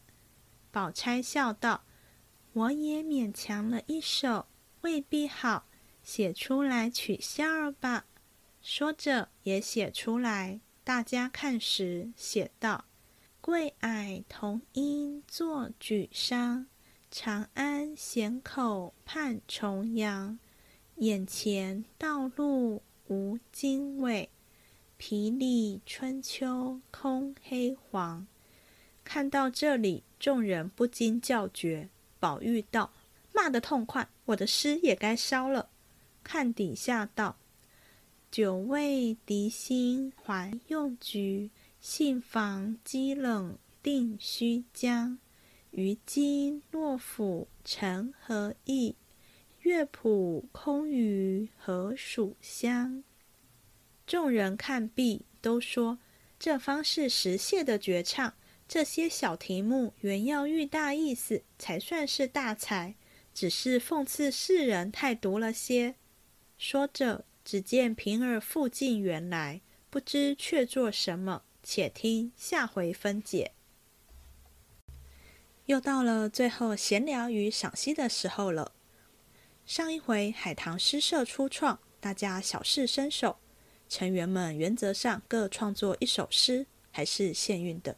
[0.71, 1.85] 宝钗笑道
[2.53, 4.45] ：“我也勉强了一首，
[4.83, 5.65] 未必好，
[6.03, 8.05] 写出来取笑儿吧。”
[8.63, 10.61] 说着也写出来。
[10.85, 12.85] 大家看时，写道
[13.41, 16.67] ：“桂矮同音作举觞，
[17.11, 20.39] 长安咸口盼重阳。
[20.97, 24.31] 眼前道路无经纬，
[24.97, 28.27] 皮里春秋空黑黄。”
[29.05, 30.05] 看到这里。
[30.21, 31.89] 众人不禁叫绝。
[32.21, 32.93] 宝玉道
[33.35, 35.69] ：“骂得痛快，我的诗也该烧了。”
[36.23, 37.37] 看底下道
[38.33, 41.51] ：“久未敌心怀用菊，
[41.83, 45.19] 信房积冷定须将。
[45.71, 48.97] 于今洛府成何意？
[49.61, 53.05] 乐谱空余何属香？”
[54.07, 55.99] 众人看毕，都说
[56.41, 58.33] ：“这方是实谢的绝唱。”
[58.67, 62.95] 这些小题目原要寓大意思，才算是大才。
[63.35, 65.97] 只是讽刺世人太毒了些。
[66.57, 71.43] 说着，只见平儿复进园来，不知却做什么。
[71.65, 73.53] 且听下回分解。
[75.67, 78.73] 又到了最后闲聊与赏析的时候了。
[79.65, 83.39] 上一回海棠诗社初创，大家小试身手，
[83.89, 87.97] 成员们原则上各创作一首诗，还是限韵的。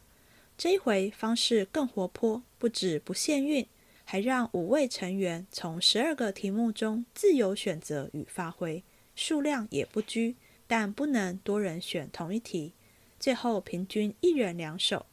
[0.58, 3.66] 这一回方式更活泼，不止不限韵，
[4.04, 12.72] 还让五位成员从十二个题目中自由选择与发挥，数量也不拘，但不能多人选同一题。
[13.18, 15.06] 最后平均一人两首，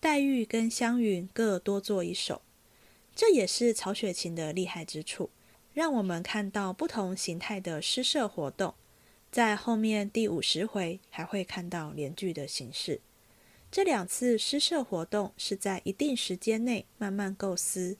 [0.00, 2.42] 黛玉跟湘云各多做一首。
[3.14, 5.30] 这也是曹雪芹的厉害之处，
[5.74, 8.74] 让我们看到不同形态的诗社活动。
[9.30, 13.00] 在后面第五十回还会看到连句的形式。
[13.70, 17.98] 这两次诗社活动是在一定时间内慢慢构思，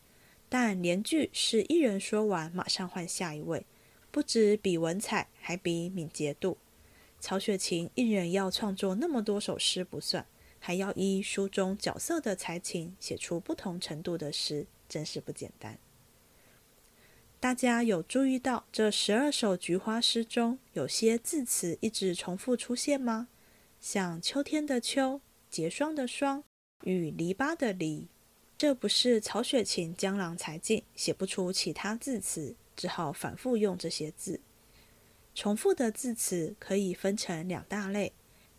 [0.49, 3.67] 但连句是一人说完马上换下一位，
[4.19, 6.59] 不止比文采，还比敏捷度。
[7.21, 10.27] 曹雪芹一人要创作那么多首诗不算，
[10.59, 15.79] 还要依书中角色的才情写出不同程度的诗，真是不简单。
[17.39, 23.29] 大家有注意到这十二首菊花诗中有些字词一直重复出现吗？
[23.81, 26.43] 像秋天的秋、结霜的霜
[26.83, 28.09] 与篱笆的篱。
[28.59, 34.41] 这不是曹雪芹江郎才尽，写不出其他字词，只好反复用这些字。
[35.35, 38.13] 重复的字词可以分成两大类，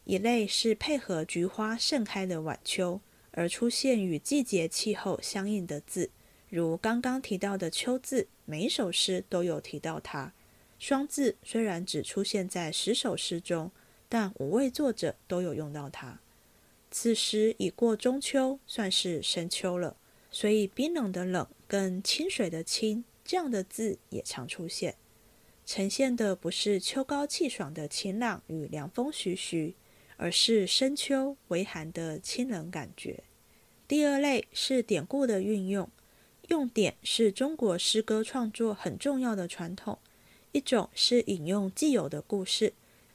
[0.03, 2.99] 一类是配合菊花盛开的晚秋
[3.32, 6.10] 而出现与季节气候相应的字，
[6.49, 10.34] 如刚刚提到的“秋”字，每首诗都有提到它。
[10.77, 13.71] 双字虽然只出现在十首诗中，
[14.08, 16.19] 但五位作者都有用到它。
[16.91, 19.95] 此时已过中秋，算是深秋了，
[20.32, 24.95] 所以冰冷的冷跟清水的清这样的字也常出现，
[25.63, 29.75] 呈现的不是秋高气爽的晴朗与凉风徐徐，
[30.17, 33.23] 而是深秋微寒的清冷感觉。
[33.87, 35.87] 第二类是典故的运用，
[36.47, 39.99] 用典是中国诗歌创作很重要的传统，
[40.51, 42.73] 一种是引用既有的故事。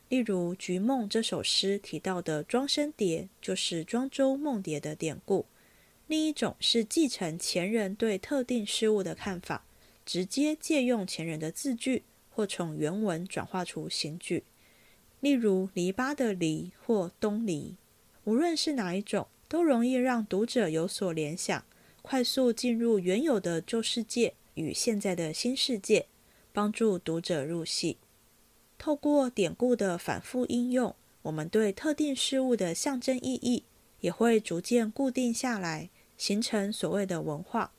[0.08, 5.46] 例如《菊梦》这首诗提到的庄生蝶，就是庄周梦蝶的典故；
[6.06, 9.63] 另一种是继承前人对特定事物的看法，
[10.04, 14.44] 直接借用前人的字句，或从原文转化出新句。
[15.20, 17.76] 例如篱笆的篱或东篱，
[18.24, 21.64] 无论是哪一种，都容易让读者有所联想，
[22.02, 26.06] 快速进入原有的旧世界与现在的新世界，
[26.52, 27.98] 帮助读者入戏。
[28.76, 33.64] 透过典故的反复应用，我们对特定事物的象征意义
[34.00, 35.88] 也会逐渐固定下来，
[36.18, 37.72] 形成所谓的文化。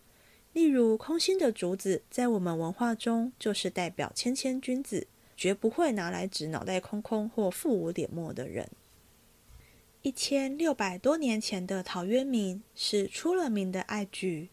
[0.56, 8.70] 例如，空心的竹子在我们文化中就是代表谦谦君子，绝不会拿来指脑袋空空或腹无点墨的人。
[10.02, 14.48] 一千六百多年前的陶渊明是出了名的爱菊，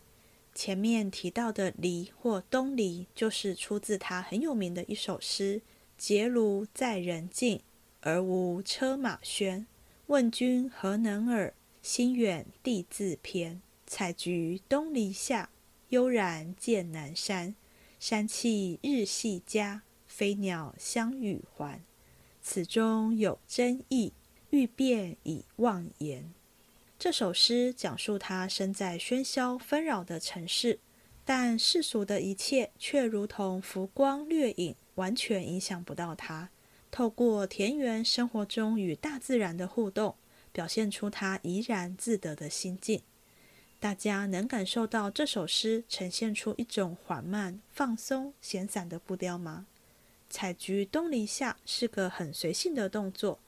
[0.52, 5.62] 前面提到的篱或东篱，就是出自他很有名的一首诗。
[5.96, 7.60] 结庐在人境，
[8.00, 9.66] 而无车马喧。
[10.08, 11.54] 问君何能尔？
[11.80, 13.62] 心远地自偏。
[13.86, 15.50] 采菊东篱下，
[15.92, 17.54] 悠然见南山。
[18.00, 21.82] 山气日夕佳，飞鸟相与还。
[22.40, 24.14] 此中有真意，
[24.48, 26.32] 欲辨已忘言。
[26.98, 30.80] 这首诗讲述他身在喧嚣纷扰的城市，
[31.26, 34.74] 但世俗的一切却如同浮光掠影。
[34.94, 36.50] 完全影响不到他。
[36.90, 40.16] 透过田园生活中与大自然的互动，
[40.52, 43.02] 表现出他怡然自得的心境。
[43.82, 49.66] 大家能感受到这首诗呈现出一种缓慢、放松、闲散的步调吗？
[50.30, 53.40] 采菊东篱下是个很随性的动作，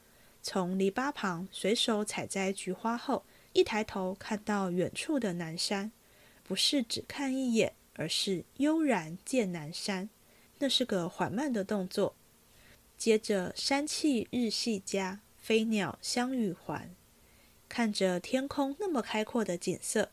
[0.42, 5.92] 从篱笆旁随手采摘菊花后，一抬头看到远处的南山，
[6.42, 10.10] 不是只看一眼，而是悠然见南山。
[10.58, 12.16] 那是个缓慢的动作。
[12.98, 16.90] 接着，山气日夕佳，飞鸟相与还。
[17.68, 20.10] 看着天空那么开阔的景色，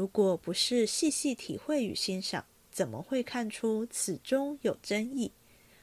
[0.00, 5.30] 如果不是细细体会与欣赏，怎么会看出此中有真意？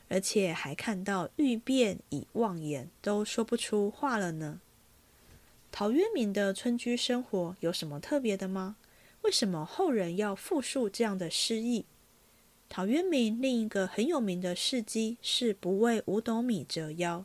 [0.10, 4.60] 而且还看到欲辨已忘言，都说不出话了呢？
[5.72, 8.78] 陶渊明的村居生活有什么特别的吗？
[9.22, 11.86] 为什么后人要复述这样的诗意？
[12.68, 17.24] 陶渊明另一个很有名的事迹是不为五斗米折腰。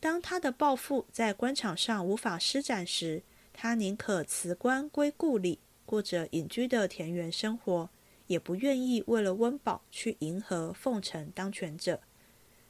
[0.00, 7.88] 当他的抱负在官场上无法施展时，他宁可辞官归故里，过着隐居的田园生活，
[8.26, 12.02] 也不愿意为了温饱去迎合奉承当权者。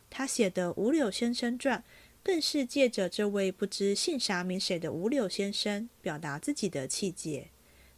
[0.08, 1.80] 他写的《五柳先生传》，
[2.22, 7.48] 更是借着这位不知姓啥名谁的五柳先生，表达自己的气节。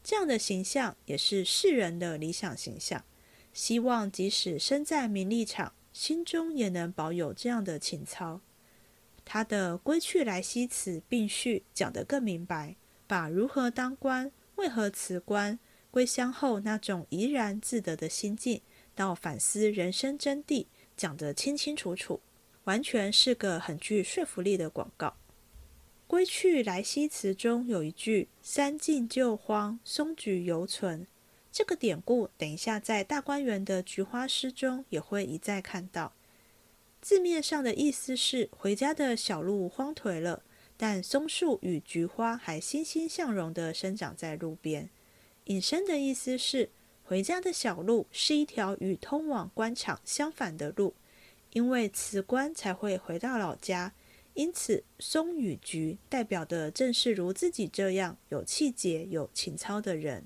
[0.02, 3.04] 这样的形象也是世人的理想形象。
[3.52, 8.40] 希望即使身在名利场，心中也能保有这样的情操。
[9.24, 12.76] 他的《归去来兮辞》并序讲得更明白，
[13.06, 15.58] 把如何当官、为何辞官、
[15.90, 18.60] 归乡后那种怡然自得的心境，
[18.94, 22.20] 到反思人生真谛，讲得清清楚楚，
[22.64, 25.06] 完全是个很具说服力的广告。
[26.08, 31.06] 《归去来兮辞》中有一句“三径旧荒，松菊犹存”。
[31.52, 36.12] 这个典故，等一下在大观园的菊花诗中也会一再看到。
[37.00, 40.42] 字面上的意思是回家的小路荒颓了，
[40.78, 44.88] 但松树与菊花还欣欣向荣地生长在路边。
[45.46, 46.70] 引申的意思是
[47.04, 50.94] 回家的小路是一条与通往官场相反的路，
[51.52, 53.92] 因为辞官才会回到老家，
[54.34, 60.24] 因此松与菊代表的正是如自己这样有气节、有情操的人。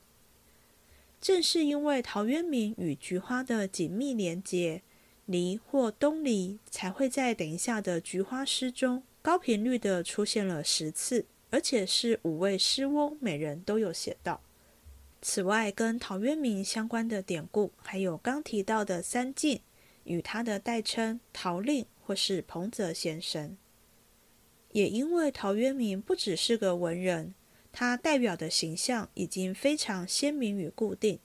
[1.20, 4.82] 正是因为陶渊明与菊花的紧密连结，
[5.24, 14.42] 离或东篱才会在等一下的菊花诗中高频率的出现了十次，而且是五位诗翁每人都有写到。
[15.20, 19.60] 此外，跟陶渊明相关的典故，还有刚提到的三晋
[20.02, 23.56] 与他的代称陶令或是彭泽先生。
[24.72, 27.34] 也因为陶渊明不只是个文人，
[27.70, 31.20] 他代表的形象已经非常鲜明与固定，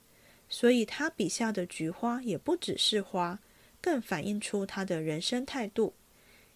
[0.48, 3.40] 所以他笔下的菊花也不只是花，
[3.80, 5.94] 更反映出他的人生态度。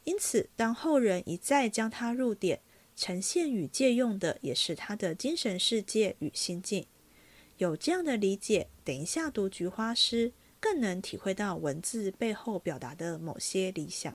[0.04, 2.60] 因此，当后人一再将他入典，
[2.96, 6.86] 呈现与借用的也是他的精神世界与心境。
[7.58, 14.12] 有这样的理解，等一下读菊花诗，更能体会到文字背后表达的某些理想。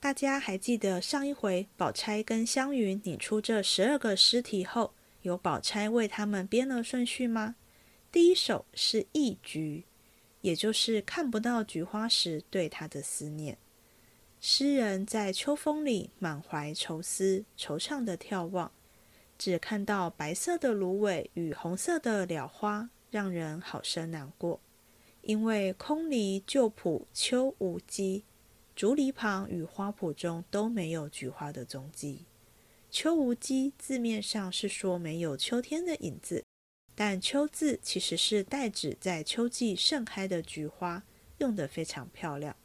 [0.00, 7.56] 大家还记得上一回宝钗跟湘云拟出这十二个诗题后，由宝钗为他们编了顺序吗？
[8.10, 9.84] 第一首是忆菊，
[10.40, 13.58] 也就是看不到菊花时对他的思念。
[14.40, 18.70] 诗人在秋风里满怀愁思，惆怅的眺望。
[19.36, 24.60] 只看到白色的芦苇与红色的蓼花，让人好生难过。
[25.22, 28.24] 因为空篱旧圃秋无迹，
[28.74, 32.24] 竹篱旁与花圃中都没有菊花的踪迹。
[32.90, 36.44] 秋无迹字面上是说没有秋天的影子，
[36.94, 41.02] 但秋字其实是代指在秋季盛开的菊花，
[41.38, 42.56] 用得非常漂亮。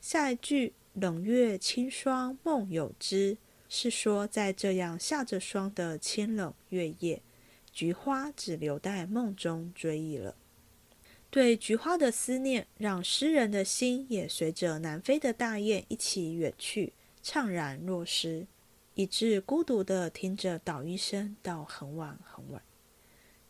[0.00, 3.38] 下一句冷月清霜梦有之。
[3.70, 7.22] 是说，在这样下着霜的清冷月夜，
[7.70, 10.34] 菊花只留在梦中追忆了。
[11.30, 18.46] 对菊花的思念，让诗人的心也随着南飞的大雁一起远去，怅然若失，
[18.94, 22.62] 以致孤独的听着捣衣声到很晚很晚。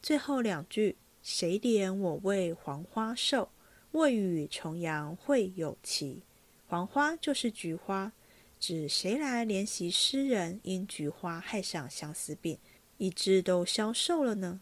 [0.02, 3.50] 最后两句：“谁怜我为黄花瘦，
[3.92, 6.22] 未与重阳会有期。”
[6.68, 8.12] 黄花就是菊花。
[8.60, 12.58] 指谁来怜惜诗人因菊花害上相思病，
[12.98, 14.60] 以致都消瘦了呢？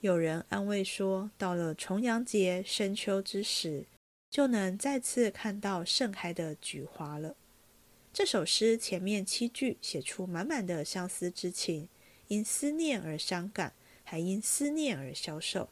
[0.00, 3.86] 有人安慰说，到了重阳节深秋之时，
[4.28, 7.36] 就能再次看到盛开的菊花了。
[8.12, 11.88] 这首诗前面七句写出满满的相思之情，
[12.26, 13.72] 因思念而伤感，
[14.02, 15.70] 还因思念而消瘦。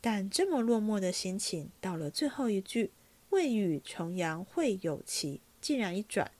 [0.00, 2.92] 但这么落寞的心情，到了最后一句
[3.32, 6.30] “未与重阳会有期”，竟然一转。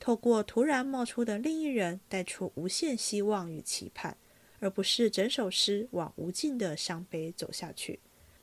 [0.00, 4.16] 透过突然冒出的另一人，带出无限希望与期盼，
[4.60, 8.00] 而不是整首诗往无尽的伤悲走下去。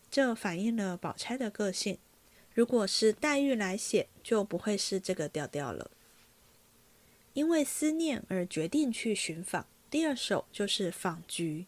[0.10, 1.98] 这反映了宝钗的个性。
[2.54, 5.90] 如果是黛玉来写，就不会是这个调调了。
[7.34, 9.66] 因为思念而决定去寻访。
[9.90, 11.66] 第二首就是访菊。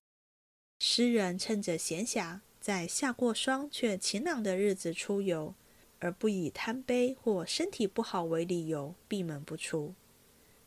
[0.80, 5.56] 诗人趁着闲暇，在下过霜却晴朗的日子出游。
[6.00, 9.94] 而不以贪杯或身体不好为理由闭门不出，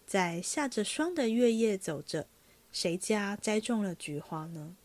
[0.07, 2.27] 在下着霜的月夜走着，
[2.73, 4.77] 谁家栽种了菊花呢？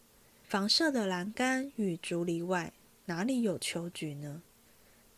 [0.44, 2.74] 房舍的栏杆与竹篱外，
[3.06, 4.44] 哪里有秋菊呢？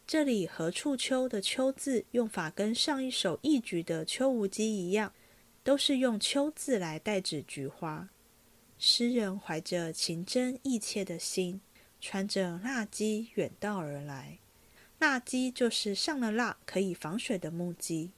[0.07, 5.11] 这里何处秋的秋字用法跟上一首一菊的秋无鸡一样，
[5.63, 8.07] 都是用秋字来代指菊花。
[8.77, 11.59] 诗人怀着情真意切的心，
[11.99, 14.37] 穿着蜡屐远道而来。
[14.99, 18.11] 蜡屐就是上了蜡可以防水的木屐，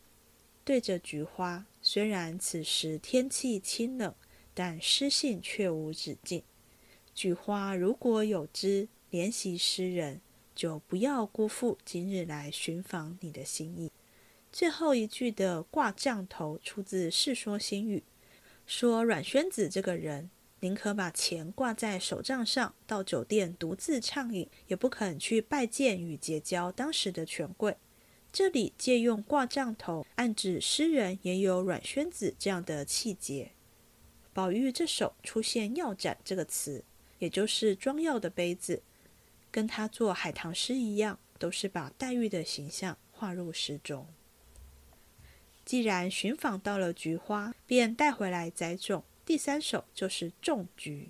[0.64, 1.66] 对着菊花。
[1.82, 4.14] 虽然此时天气清冷，
[4.54, 6.44] 但诗兴却无止境。
[7.16, 10.22] 菊花如果有知怜惜诗人，
[10.54, 13.92] 就不要辜负今日来寻访你的心意。
[14.52, 18.00] 最后一句的挂降头出自《世说新语》，
[18.66, 20.30] 说阮宣子这个人。
[20.62, 27.78] 宁可把钱挂在手账上，到酒店独自畅饮，也不肯去拜见与结交当时的权贵。
[28.32, 33.52] 这里借用挂帐头，暗指诗人也有阮宣子这样的气节。
[34.34, 36.84] 宝玉这首出现“药盏”这个词，
[37.20, 38.82] 也就是装药的杯子，
[39.52, 44.08] 跟他做海棠诗一样，都是把黛玉的形象画入诗中。
[45.66, 49.04] 既然寻访到了菊花，便带回来栽种。
[49.28, 51.10] 第三首就是种菊，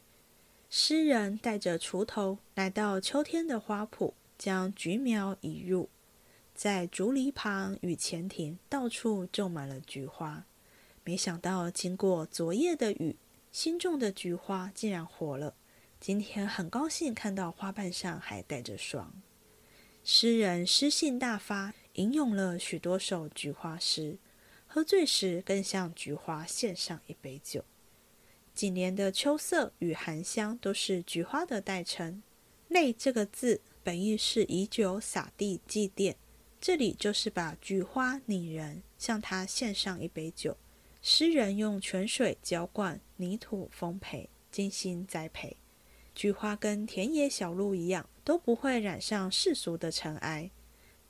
[0.71, 5.87] 诗人带着锄头来到秋天的花圃，将菊苗移入，
[6.55, 10.45] 在竹篱旁与前庭到处种满了菊花。
[11.03, 13.17] 没想到经过昨夜的雨，
[13.51, 15.53] 新种的菊花竟然活了。
[15.99, 19.13] 今天很高兴看到花瓣上还带着霜。
[20.03, 24.17] 诗人诗兴大发，吟咏了许多首菊花诗。
[24.65, 27.63] 喝醉时，更向菊花献上一杯酒。
[28.57, 32.23] 几年的秋色与含香，都是菊花的代称。
[32.67, 36.15] 泪这个字，本意是以酒洒地祭奠，
[36.59, 40.57] 这里就是把菊花拟人，向他献上一杯酒。
[41.01, 45.55] 诗人用泉水浇灌，泥土丰沛，精心栽培。
[46.15, 48.09] 菊花跟田野小路一样。
[48.27, 50.51] 都不会染上世俗的尘埃。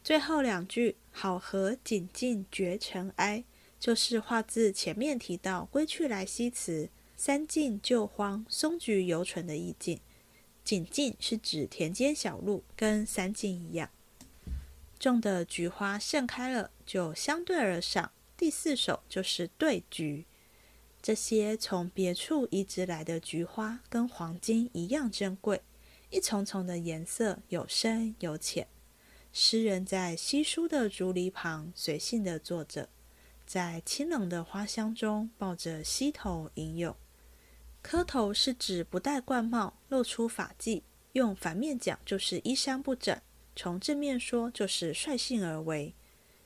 [0.04, 3.44] 最后两句“好合锦尽绝尘埃”，
[3.80, 10.00] 就是画自前面提到“归去来兮辞，三径旧荒，松菊犹存”的意境。
[10.64, 13.90] 锦径是指田间小路，跟三径一样。
[15.00, 18.12] 种的菊花盛开了，就相对而上。
[18.38, 20.26] 第四首就是对菊。
[21.02, 25.62] 这些从别处移植来的菊花，跟黄金一样珍贵。
[26.12, 28.68] 一丛丛的颜色有深有浅，
[29.34, 32.90] 诗人在稀疏的竹篱旁随性的坐着，
[33.46, 36.96] 在清冷的花香中抱着溪头吟咏。
[37.90, 40.82] 磕头是指不戴冠帽，露出发髻，
[41.14, 43.16] 用反面讲就是衣衫不整；
[43.56, 45.96] 从正面说就是率性而为。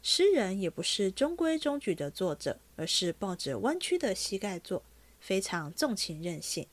[0.03, 4.83] 诗人也不是中规中矩的坐着，而是抱着弯曲的膝盖坐，
[5.19, 6.67] 非常纵情任性。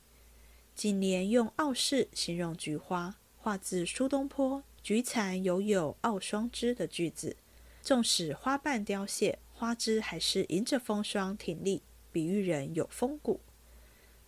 [0.75, 7.39] 近年用傲视形容菊花，画自苏东坡“菊残犹有傲霜枝”的句子。
[7.81, 11.81] 纵使花瓣凋谢，花枝还是迎着风霜挺立，
[12.13, 13.41] 比喻人有风骨。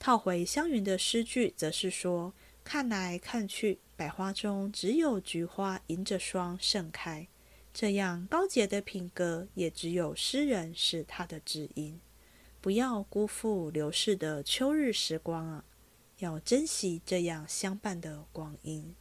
[0.01, 2.33] 套回湘云的诗句，则是说：
[2.65, 7.29] 看来看去，百花中只有菊花迎着霜盛开。
[7.75, 12.01] 这样高洁的品格，也只有诗人是他的知音。
[12.63, 15.65] 不要辜负流逝的秋日时光啊！
[16.21, 18.95] 要珍惜这样相伴的光阴。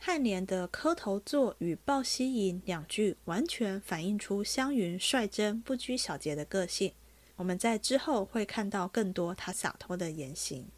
[0.00, 6.92] 颔联的“磕头坐”与“抱膝吟”两句，完全反映出湘云率真不拘小节的个性。
[7.36, 10.68] 我们在之后会看到更多他洒脱的言行。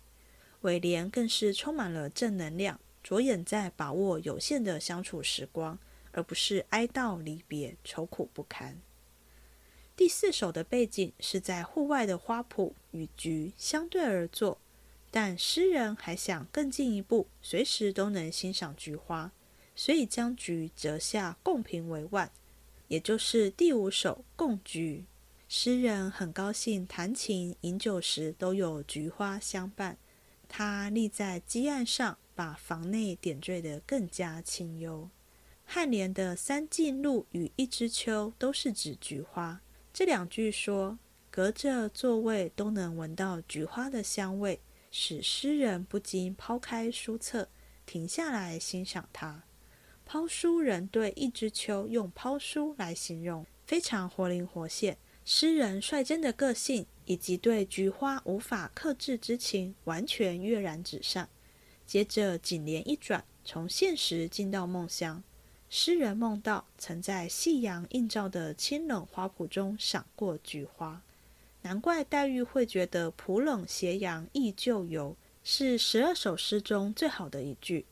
[0.62, 5.78] 尾联更是充满了正能量，着眼在把握有限的相处时光，
[6.12, 8.80] 而不是哀悼离别、愁苦不堪。
[9.96, 14.58] 第四首的背景是在户外的花圃与菊相对而坐。
[15.10, 19.32] 但诗人还想更进一步，随时都能欣赏菊花，
[19.74, 22.30] 所以将菊折下共评为万，
[22.88, 25.04] 也就是第五首《共菊》。
[25.50, 29.96] 诗人很高兴弹琴饮酒时都有菊花相伴，
[30.46, 35.08] 他立在基岸上，把房内点缀得更加清幽。
[35.66, 39.62] 颔联的“三径路”与“一枝秋”都是指菊花。
[39.90, 40.98] 这两句说，
[41.30, 44.60] 隔着座位都能闻到菊花的香味。
[44.90, 47.48] 使诗人不禁抛开书册，
[47.86, 49.44] 停下来欣赏它。
[50.04, 54.98] 抛书人对一枝秋用抛书来形容，非常活灵活现。
[55.30, 61.28] 诗人率真的个性以及对菊花无法克制之情，完全跃然纸上。
[61.84, 65.22] 接着颈联一转，从现实进到梦乡。
[65.68, 71.02] 诗人梦到曾在夕阳映照的清冷花圃中赏过菊花。
[71.60, 75.14] 难怪黛玉会觉得“浦冷斜阳忆旧游”
[75.44, 77.84] 是十二首诗中最好的一句。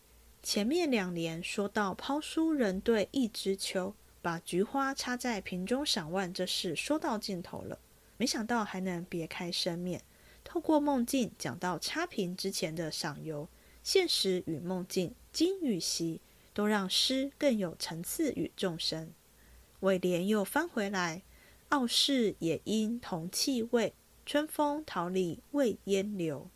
[0.42, 3.94] 前面两联说到抛书人对一枝秋，
[4.26, 7.78] 把菊花插在瓶中赏玩，这事说到尽头了。
[8.16, 10.02] 没想到还能别开生面，
[10.42, 13.48] 透过梦境讲到插瓶之前的赏游，
[13.84, 16.20] 现实与梦境，今与昔，
[16.52, 19.12] 都让诗更有层次与众生。
[19.80, 21.22] 尾联又翻回来。
[21.68, 26.50] 傲世也因同气味，春风桃李未烟流，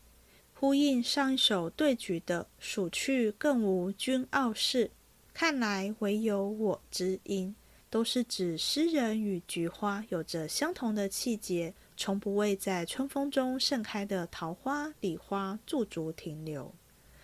[0.54, 4.90] 呼应上一首对菊的“数去更无君傲世，
[5.32, 7.54] 看来唯有我知音”，
[7.91, 16.72] 都是指诗人与菊花有着相同的气节，从不为在春风中盛开的桃花、李花驻足停留。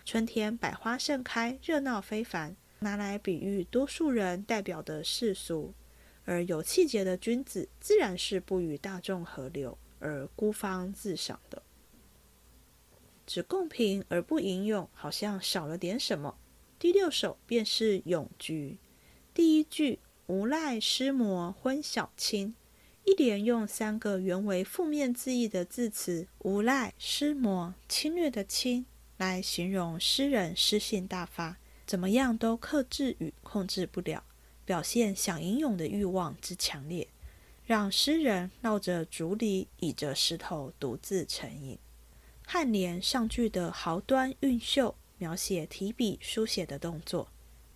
[0.05, 5.73] 春天百花盛开，热闹非凡，拿来比喻多数人代表的世俗。
[6.25, 11.63] 而有气节的君子，自然是不与大众合流，而孤芳自赏的。
[13.25, 16.37] 只共评而不吟咏，好像少了点什么。
[16.81, 18.77] 第六首便是咏菊，
[19.33, 22.55] 第一句“无赖诗魔昏晓清”，
[23.05, 28.85] 一连用三个原为负面字义的字词“无赖”“诗魔”“侵略”的“侵”
[29.19, 34.25] 来形容诗人诗性大发，怎么样都克制与控制不了。
[34.65, 37.07] 表现想吟咏的欲望之强烈，
[37.65, 41.79] 让诗人绕着竹篱，倚着石头独自沉吟。
[42.45, 47.29] 颔联上句的豪端韵秀，描写提笔书写的动作；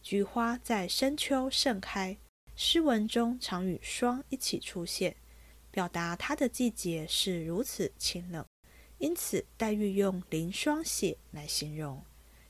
[0.02, 2.18] 菊花在深秋盛开。
[2.62, 5.16] 诗文中常与霜一起出现，
[5.70, 8.44] 表达它的季节是如此清冷。
[8.98, 12.04] 因此，黛玉用凌霜写来形容。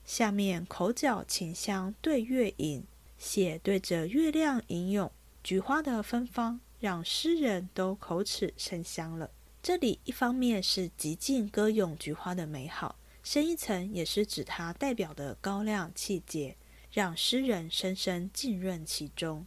[0.04, 2.84] 下面口角琴香对月吟，
[3.18, 5.12] 写对着月亮吟咏
[5.44, 9.30] 菊花的芬芳，让诗人都口齿生香了。
[9.62, 16.56] 这里一方面是极尽歌咏菊花的美好，深一层也是指它代表的高亮气节，
[16.90, 19.46] 让诗人深深浸润其中。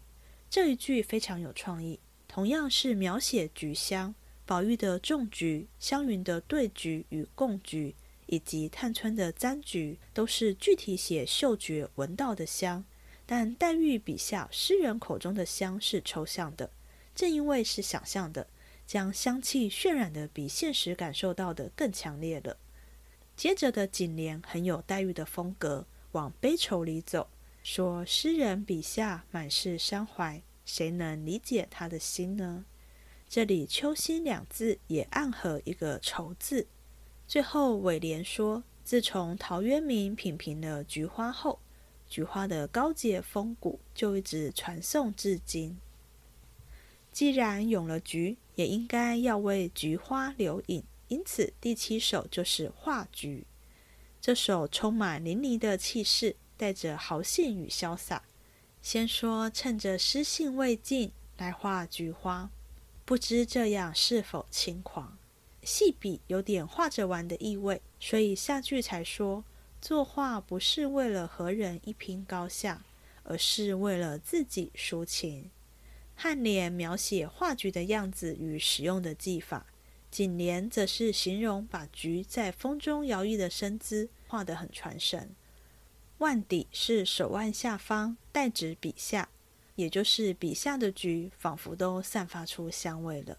[0.54, 4.14] 这一句非常有创意，同样是描写菊香。
[4.46, 7.96] 宝玉的种菊，湘云的对菊与共菊，
[8.28, 12.86] 以及探春的簪菊，都是具体写嗅觉闻到的香。
[13.26, 16.70] 但黛玉笔下诗人口中的香是抽象的，
[17.16, 18.46] 正因为是想象的，
[18.86, 22.58] 将香气渲染的比现实感受到的更强烈了。
[23.36, 27.28] 接着的锦联很有黛玉的风格，往悲愁里走，
[27.64, 32.66] 说诗人笔下满是伤怀，谁能理解他的心呢？
[33.30, 36.68] 这里“秋心”两字也暗合一个愁字。
[37.26, 41.60] 最后尾联说：“自从陶渊明品评了菊花后，
[42.10, 45.80] 菊花的高洁风骨就一直传颂至今。
[47.14, 50.84] 既然咏了菊，也应该要为菊花留影。
[51.08, 53.46] 因此，第七首就是画菊。
[54.20, 58.24] 这首充满淋漓的气势，带着豪兴与潇洒。
[58.82, 62.50] 先说趁着诗兴未尽，来画菊花。”
[63.06, 65.18] 不知这样是否轻狂？
[65.62, 69.44] 细笔有点画着玩的意味，所以下句才说
[69.82, 72.84] 作画不是为了和人一拼高下，
[73.24, 75.50] 而是为了自己抒情。
[76.18, 79.66] 颔联描写画菊的样子与使用的技法，
[80.10, 85.36] 颈联则是形容把菊在风中摇曳的身姿画得很传神。
[86.24, 89.28] 腕底是手腕下方，代指笔下。
[89.76, 93.38] 也就是笔下的菊，仿佛都散发出香味了。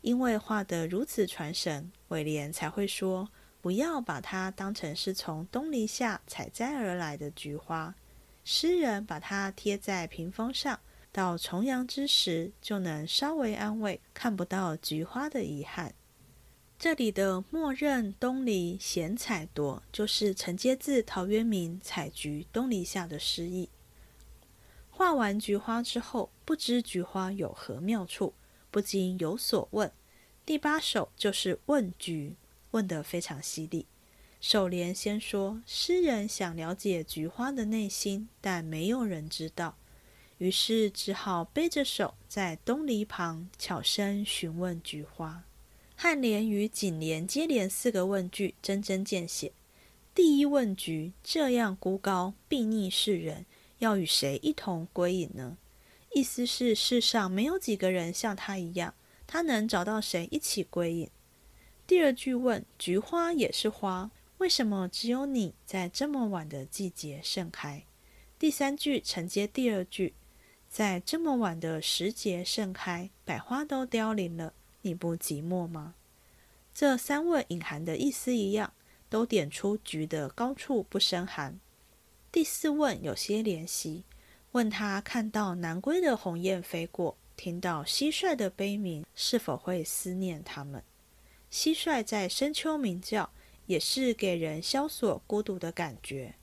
[0.00, 3.28] 因为画得如此传神，尾联才会说
[3.60, 7.94] 不要把它当成是从东篱下采摘而来的菊花。
[8.42, 10.80] 诗人把它贴在屏风上，
[11.12, 15.94] 到重阳之时就能稍微安慰看不到菊花的遗憾。
[16.82, 23.68] 这里的“默认东篱闲采夺”，就是承接自陶渊明《采菊东篱下》的诗意。
[24.90, 28.34] 画完菊花之后，不知菊花有何妙处，
[28.72, 29.92] 不禁有所问。
[30.44, 32.34] 第八首就是问菊，
[32.72, 33.86] 问得非常犀利。
[34.40, 39.76] 首联先说，诗人想了解菊花的内心，但没有人知道，
[40.38, 45.44] 于是只好背着手在东篱旁悄声询问菊花。
[46.02, 49.52] 颔联与颈联接连四个问句，针针见血。
[50.12, 53.46] 第一问句，这样孤高，睥睨世人。
[53.78, 55.56] 要与谁一同归隐呢？
[56.12, 58.94] 意思是世上没有几个人像他一样，
[59.28, 61.08] 他能找到谁一起归隐？
[61.86, 67.84] 第二句问：菊花也是花，为什么只有你在这么晚的季节盛开？
[68.40, 70.14] 第三句承接第二句，
[70.68, 75.94] 在这么晚的时节盛开，百花都凋零了，你不寂寞吗？
[76.74, 78.72] 这三问隐含的意思一样，
[79.08, 81.58] 都点出菊的高处不胜寒。
[82.30, 84.04] 第四问有些怜惜，
[84.52, 90.82] 问他看到南归的鸿雁飞过，听到蟋蟀的悲鸣，是否会思念他们？
[91.50, 93.30] 蟋蟀在深秋鸣叫，
[93.66, 96.34] 也是给人萧索孤独的感觉。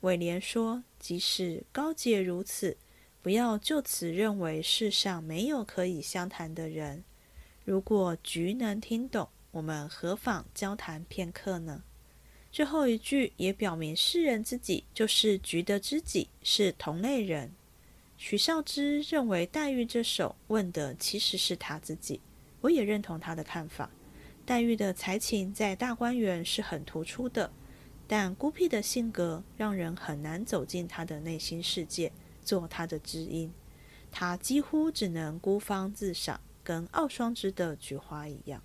[0.00, 2.76] 尾联说，即使高洁如此，
[3.22, 7.04] 不要就此认为世上没有可以相谈的人。
[7.70, 11.84] 如果菊能听懂，我们何妨交谈片刻呢？
[12.50, 17.52] 最后一句也表明诗人自己就是菊的知己，是同类人。
[18.16, 22.20] 许绍之认为黛玉这首问的其实是他自己，
[22.60, 23.88] 我也认同他的看法。
[24.44, 27.52] 黛玉的才情在大观园是很突出的，
[28.08, 32.10] 但孤僻的性格让人很难走进他的内心世界，
[32.42, 33.52] 做他的知音。
[34.10, 38.62] 他几乎只能孤芳自赏，跟傲霜枝的菊花一样。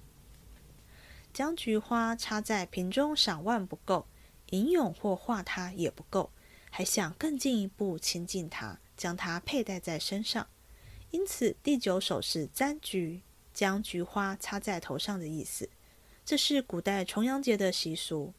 [1.33, 4.07] 将菊花插在瓶中赏玩不够，
[4.51, 6.31] 吟咏或画它也不够，
[6.69, 10.47] 还想更进一步亲近它，将它佩戴在身上。
[11.11, 13.21] 因此第九首是簪菊，
[13.53, 15.69] 将菊花插在头上的意思。
[16.23, 18.33] 这是古代重阳节的习俗。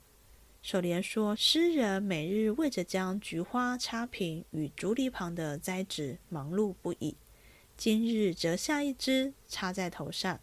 [0.62, 7.16] 首联说，诗人每日为着将菊花插瓶与竹篱旁的栽植忙碌不已，
[7.76, 10.40] 今日折下一枝插在头上。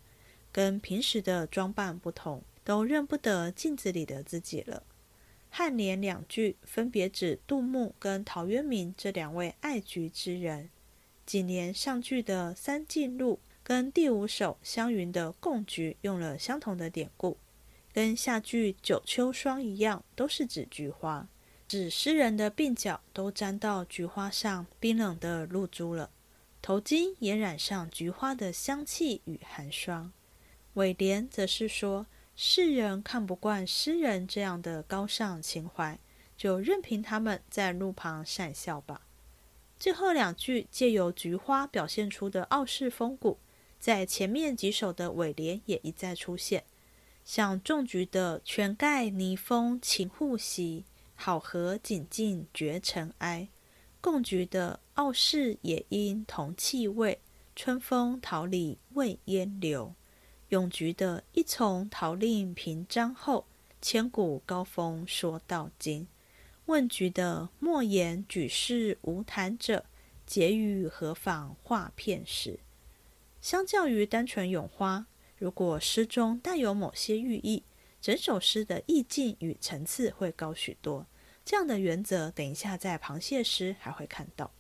[0.52, 4.84] 跟平时的装扮不同，都认不得镜子里的自己了。
[5.52, 10.70] 颔联两句分别指杜牧跟陶渊明这两位爱菊之人。
[11.26, 17.38] 紧连上句的三进路跟第五首湘云的贡菊用了相同的典故，
[17.92, 21.28] 跟下句九秋霜一样，都是指菊花，
[21.68, 26.12] 指诗人的鬓角都沾到菊花上冰冷的露珠了，
[26.64, 30.14] 头巾也染上菊花的香气与寒霜。
[30.76, 32.08] 尾联则是说，
[32.38, 36.00] 世人看不惯诗人这样的高尚情怀，
[36.38, 39.02] 就任凭他们在路旁讪笑吧。
[39.78, 43.40] 最后两句借由菊花表现出的傲世风骨，
[43.78, 46.64] 在前面几首的尾联也一再出现，
[47.26, 53.50] 像种菊的“泉盖泥封晴户席，好合锦尽绝尘埃”，
[54.04, 57.22] 贡菊的“傲世也因同气味，
[57.56, 59.96] 春风桃李未烟流”，
[60.52, 63.46] 咏菊的“一丛桃令平章后，
[63.82, 66.06] 千古高峰说到今”。
[66.68, 69.86] 问菊的“莫言举世无谈者，
[70.28, 72.60] 结语何妨画片时”。
[73.40, 77.64] 相较于单纯咏花，如果诗中带有某些寓意，
[78.02, 81.08] 整首诗的意境与层次会高许多。
[81.46, 84.52] 这样的原则，等一下在螃蟹时还会看到。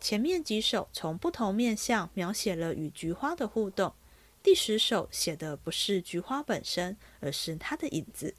[0.00, 3.94] 前面几首从不同面向描写了与菊花的互动，
[4.42, 8.34] 第十首写的不是菊花本身，而是它的影子。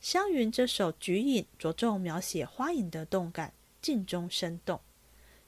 [0.00, 4.80] 湘云这首《菊影》着重描写花影的动感，静中生动。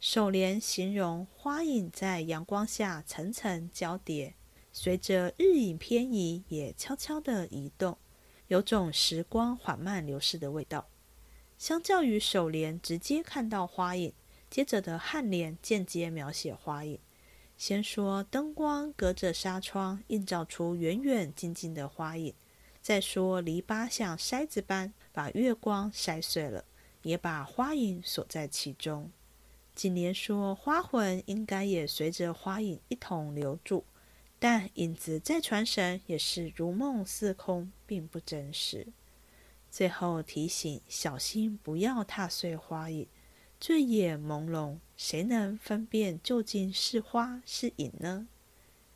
[0.00, 4.34] 首联形容花影在阳光下层层交叠，
[4.72, 7.98] 随着日影偏移，也悄悄地移动，
[8.46, 10.88] 有种时光缓慢流逝的味道。
[11.58, 14.12] 相较于首联直接看到花影，
[14.48, 17.00] 接着的颔联间接描写花影。
[17.56, 22.32] 先说灯光隔着纱窗，映照出远远近近的花影。
[22.80, 26.64] 再说，篱笆像筛子般把月光筛碎了，
[27.02, 29.10] 也把花影锁在其中。
[29.74, 33.84] 锦联说，花魂应该也随着花影一同留住，
[34.38, 38.86] 但影子再传神，也是如梦似空，并不真实。
[39.70, 43.06] 最后提醒，小心不要踏碎花影，
[43.60, 48.28] 醉眼朦胧，谁能分辨究竟是花是影呢？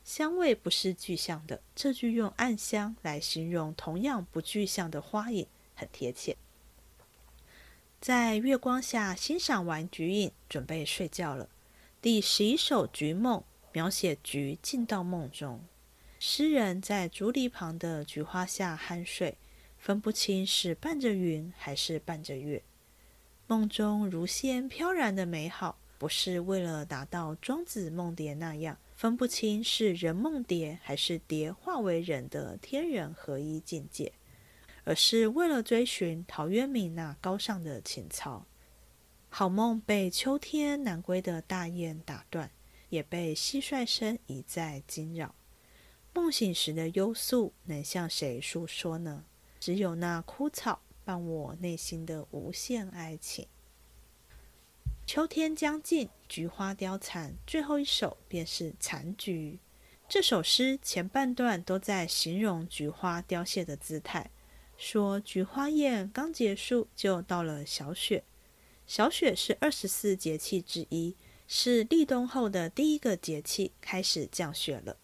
[0.04, 6.36] 香味不是具象的，这句用暗香来形容同样不具象的花影，很贴切。
[8.00, 11.48] 在月光下欣赏完菊影，准备睡觉了。
[12.00, 13.38] 第十一首《菊梦》
[13.70, 15.64] 描写菊进到梦中，
[16.18, 19.38] 诗人在竹篱旁的菊花下酣睡，
[19.82, 22.62] 分不清是伴着云还是伴着月。
[23.48, 28.78] 梦中如仙飘然的美好，不是为了达到庄子梦蝶那样。
[28.94, 34.12] 分不清是人梦蝶还是蝶化为人的天人合一境界，
[34.84, 38.46] 而是为了追寻陶渊明那高尚的情操。
[39.28, 42.48] 好梦被秋天南归的大雁打断，
[42.88, 45.34] 也被蟋蟀声一再惊扰。
[46.14, 49.24] 梦醒时的幽宿，能向谁诉说呢？
[49.62, 53.46] 只有那枯草伴我内心的无限爱情。
[55.06, 59.60] 秋天将近，菊花凋残，最后一首便是残菊。
[60.08, 64.32] 这首诗前半段都在形容菊花凋谢的姿态，
[64.76, 68.24] 说菊花宴刚结束，就到了小雪。
[68.88, 71.14] 小雪是二十四节气之一，
[71.46, 74.96] 是立冬后的第一个节气，开始降雪了。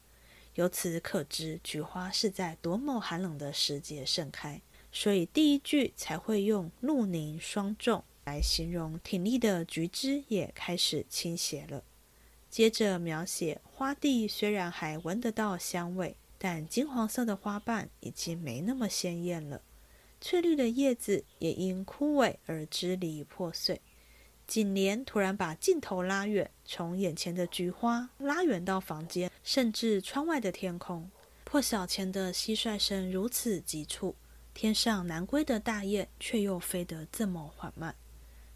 [0.59, 8.03] 由此可知，菊花是在多么寒冷的时节盛开，所以第一句才会用露凝霜重。
[8.25, 11.85] 来形容挺立的菊枝也开始倾斜了。
[12.51, 19.63] 接着描写花蒂虽然还闻得到香味，但金黄色的花瓣已经没那么鲜艳了。
[20.21, 23.81] 翠绿的叶子也因枯萎而支离破碎。
[24.49, 31.11] 锦莲突然把镜头拉远，从眼前的菊花拉远到房间，甚至窗外的天空。
[31.45, 34.17] 破晓前的蟋蟀声如此急促，
[34.55, 37.95] 天上南归的大雁却又飞得这么缓慢。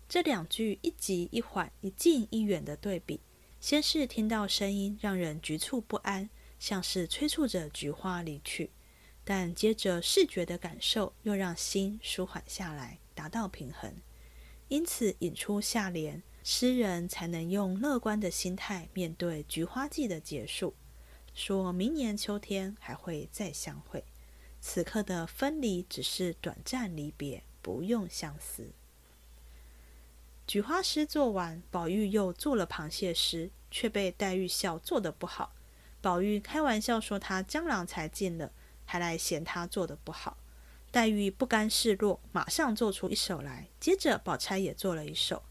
[0.09, 3.21] 这两句一急一缓、一近一远的对比，
[3.61, 8.71] 先是听到声音让人局促不安，像是催促着菊花离去；
[9.25, 13.93] 但接着视觉的感受又让心舒缓下来，达到平衡。
[14.73, 20.73] 因此引出下联，诗人才能用乐观的心态面对菊花季的结束，
[21.35, 24.03] 说明年秋天还会再相会。
[24.63, 28.71] 此刻的分离只是短暂离别，不用相思。
[30.47, 35.53] 菊花诗做完，宝玉又做了螃蟹诗，却被黛玉笑做得不好。
[36.01, 38.51] 宝玉开玩笑说他江郎才尽了，
[38.87, 40.39] 还来嫌他做的不好。
[40.93, 43.67] 黛玉不甘示弱，马上做出一首来。
[43.81, 45.43] 接着，宝钗也做了一首。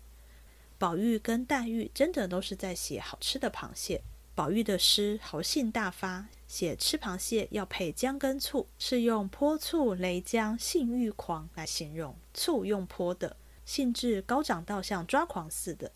[0.78, 4.04] 宝玉跟黛玉真的都是在写好吃的螃蟹。
[4.36, 12.16] 宝玉的诗豪兴大发，写吃螃蟹要配姜跟醋，是用泼醋雷姜性欲狂来形容。
[12.36, 13.36] 醋用泼的，
[13.66, 15.92] 兴致高涨到像抓狂似的。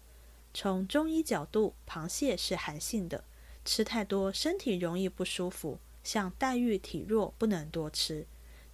[0.56, 3.24] 从中医角度，螃蟹是寒性的，
[3.64, 5.78] 吃太多身体容易不舒服。
[6.04, 8.26] 像黛玉体弱，不能多吃。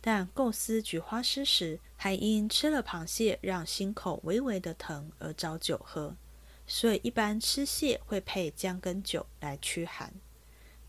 [0.03, 6.17] 但构思菊花诗时，还因吃了螃蟹让心口微微的疼而找酒喝，
[6.65, 10.11] 所以一般吃蟹会配姜跟酒来驱寒。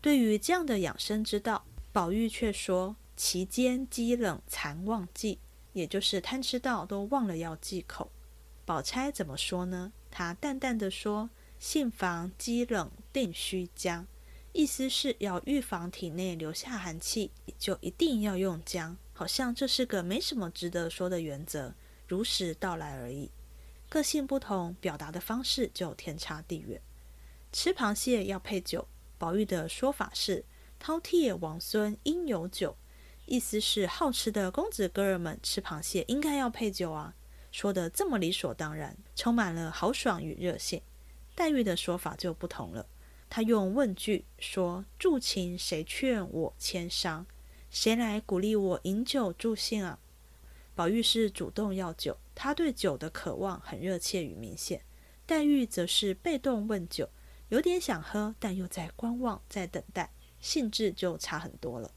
[0.01, 5.37] 对于这样的养生之道，宝玉却说其间积冷残忘记，
[5.73, 8.11] 也就是贪吃到都忘了要忌口。
[8.65, 9.93] 宝钗怎么说呢？
[10.09, 14.07] 她淡淡的说：“性防积冷定须姜。”
[14.53, 18.97] 意思是要预防体内留下寒气，就一定要用姜。
[19.13, 21.73] 好像这是个没什么值得说的原则，
[22.07, 23.31] 如实道来而已。
[23.87, 26.81] 个性不同，表达的方式就天差地远。
[27.51, 28.87] 吃螃蟹要配酒，
[29.19, 30.43] 宝玉的说法是
[30.83, 32.75] “饕餮王孙应有酒”，
[33.27, 37.13] 意思是好吃的公子哥儿们吃螃蟹应该要配酒啊。
[37.51, 40.81] 说的这么理所当然，充满了豪爽与热情。
[41.35, 42.87] 黛玉的说法就不同了。
[43.29, 47.27] 他用问句说：“助情谁劝我谦商？
[47.73, 49.97] 谁来鼓励我饮酒助兴啊？”
[50.75, 54.79] 宝玉是主动要酒，他对酒的渴望很热切与明显；
[55.25, 57.09] 黛玉则是被动问酒，
[57.49, 61.91] 有点想喝，但又在观望，在等待，性质就差很多了。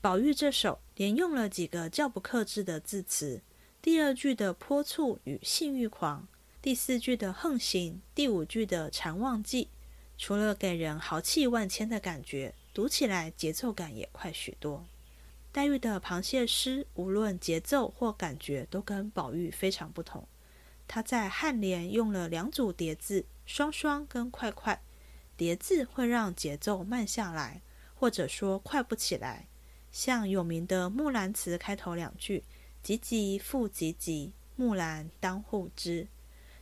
[0.00, 3.42] 宝玉这首连用了几个较不克制的字词：
[3.80, 6.28] 第二句的泼醋与性欲狂，
[6.60, 9.68] 第四句的横行，第五句的馋忘记。
[10.18, 14.84] 除了给人豪气万千的感觉，读起来节奏感也快许多。
[15.52, 20.26] 黛玉的螃蟹诗，无论节奏或感觉，都跟宝玉非常不同。
[20.88, 24.82] 她在颔联用了两组叠字，双双跟快快。
[25.36, 27.60] 叠字会让节奏慢下来，
[27.94, 29.46] 或者说快不起来。
[29.90, 32.44] 像有名的《木兰辞》开头两句
[32.82, 36.08] ：“急急复急急，木兰当户织。”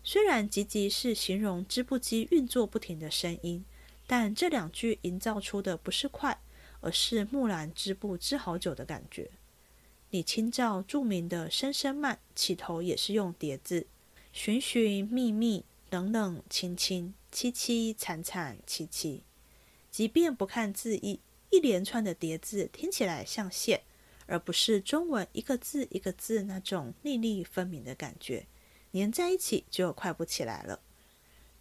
[0.03, 3.64] 虽然“急急”是形容织布机运作不停的声音，
[4.09, 6.41] 但这两句营造出的不是快，
[6.80, 9.30] 而是木兰织布织好久的感觉。
[10.10, 13.86] 李清照著名的《声声慢》起头也是用叠字，
[14.32, 19.22] 寻寻觅觅，冷冷清清，凄凄惨惨戚戚。
[19.90, 21.20] 即便不看字义，
[21.50, 23.82] 一连串的叠字听起来像线，
[24.26, 28.46] 而不是中文一个字一个字那种粒粒分明的感觉。
[28.92, 30.80] 粘在一起就快不起来了。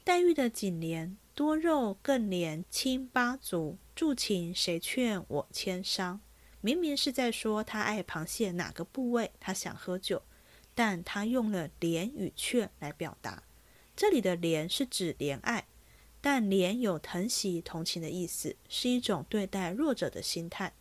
[0.03, 6.20] 黛玉的颈联多肉更连轻八足，助情谁劝我千伤？
[6.60, 10.22] 明明是在说他爱螃蟹哪个部位，他想喝酒，
[10.76, 13.42] 但他用了怜与劝来表达。
[13.96, 15.66] 这里的怜是指怜爱，
[16.20, 20.74] 但怜有疼惜同情的意思，是一种对待弱者的心态。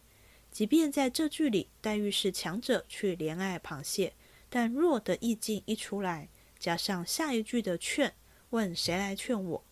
[0.50, 4.14] 即便在这句里，黛玉是强者去怜爱螃蟹，
[4.50, 6.28] 但弱的意境一出来。
[6.58, 8.12] 加上下一句的劝，
[8.50, 9.64] 问谁来劝我？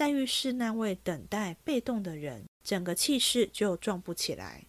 [0.00, 4.64] 黛玉是那位等待被动的人，整个气势就壮不起来。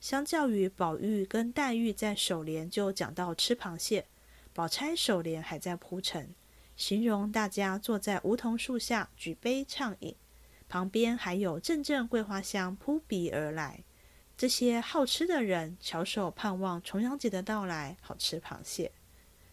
[0.00, 4.06] 相较于宝玉跟黛玉在首联就讲到吃螃蟹，
[4.54, 6.34] 宝钗首联还在铺陈，
[6.74, 10.16] 形容大家坐在梧桐树下举杯畅饮，
[10.70, 13.84] 旁边还有阵阵桂花香扑鼻而来。
[14.38, 18.90] 这些好吃的人翘首盼望重阳节的到来，好吃螃蟹。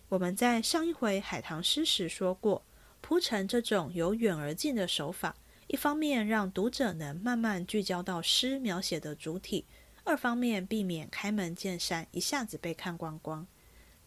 [0.08, 2.64] 我们在上一回海棠诗时说过，
[3.02, 5.36] 铺陈这种由远而近的手法，
[5.68, 9.66] 一方面让读者能慢慢聚焦到诗描写的主体，
[10.04, 13.48] 二方面避免开门见山，一下子被看光光。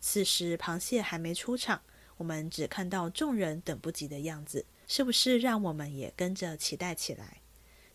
[0.00, 1.82] 此时螃蟹还没出场，
[2.16, 7.40] 我们只看到众人等不及的样子，是不是让我们也跟着期待起来？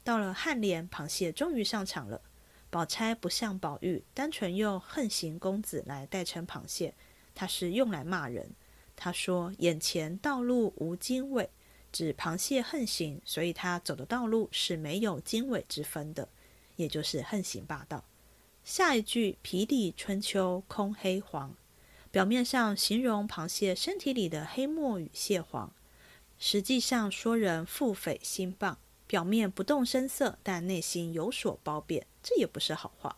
[0.03, 2.21] 到了颔联，螃蟹终于上场了。
[2.69, 6.93] 宝钗不像宝玉，单纯用横行公子来代称螃蟹。
[7.33, 8.51] 他是用来骂人。
[8.99, 11.49] 他说：“眼前道路无经纬，
[11.91, 16.27] 指螃蟹横行，所以他走的道路是没有经纬之分的，
[16.77, 18.03] 也就是横行霸道。”
[18.65, 21.55] 下一句“皮里春秋空黑黄”，
[22.11, 25.71] 表面上形容螃蟹身体里的黑墨与蟹黄，
[26.39, 33.17] 实际上说人腹诽心谤，表面不动声色，但内心有所褒贬，这也不是好话。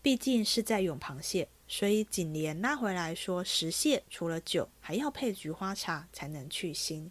[0.00, 1.48] 毕竟是在咏螃蟹。
[1.76, 7.10] 所以锦联拉回来说，食蟹除了酒，还要配菊花茶才能去腥。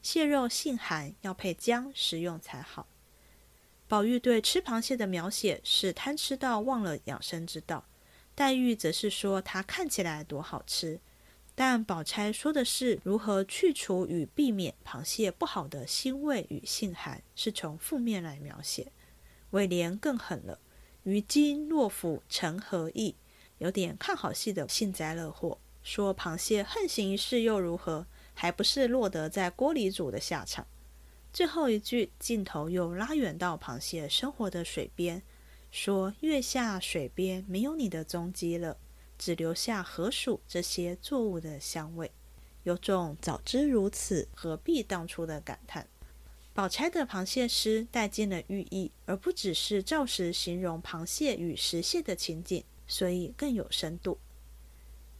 [0.00, 2.86] 蟹肉性寒，要配姜食用才好。
[3.88, 7.84] 宝玉对吃螃蟹的描写是贪吃到忘了养生之道。
[8.36, 11.00] 黛玉则是说它看起来多好吃。
[11.56, 18.92] 但宝钗说的是如何去除与避免螃蟹不好的腥味与性寒，是从负面来描写。
[19.50, 20.60] 尾联更狠了
[21.02, 23.16] ，“于今若府成何意？”
[23.58, 28.06] 有点看好戏的幸灾乐祸，说螃蟹横行一世又如何？
[28.34, 30.66] 还不是落得在锅里煮的下场。
[31.32, 35.22] 最后一句镜头又拉远到螃蟹生活的水边，
[35.70, 38.76] 说月下水边没有你的踪迹了，
[39.16, 42.10] 只留下河鼠这些作物的香味，
[42.64, 45.88] 有种早知如此，何必当初的感叹。
[46.52, 54.18] 宝钗的螃蟹诗带进了寓意，而不只是照实形容螃蟹与石蟹的情景，所以更有深度。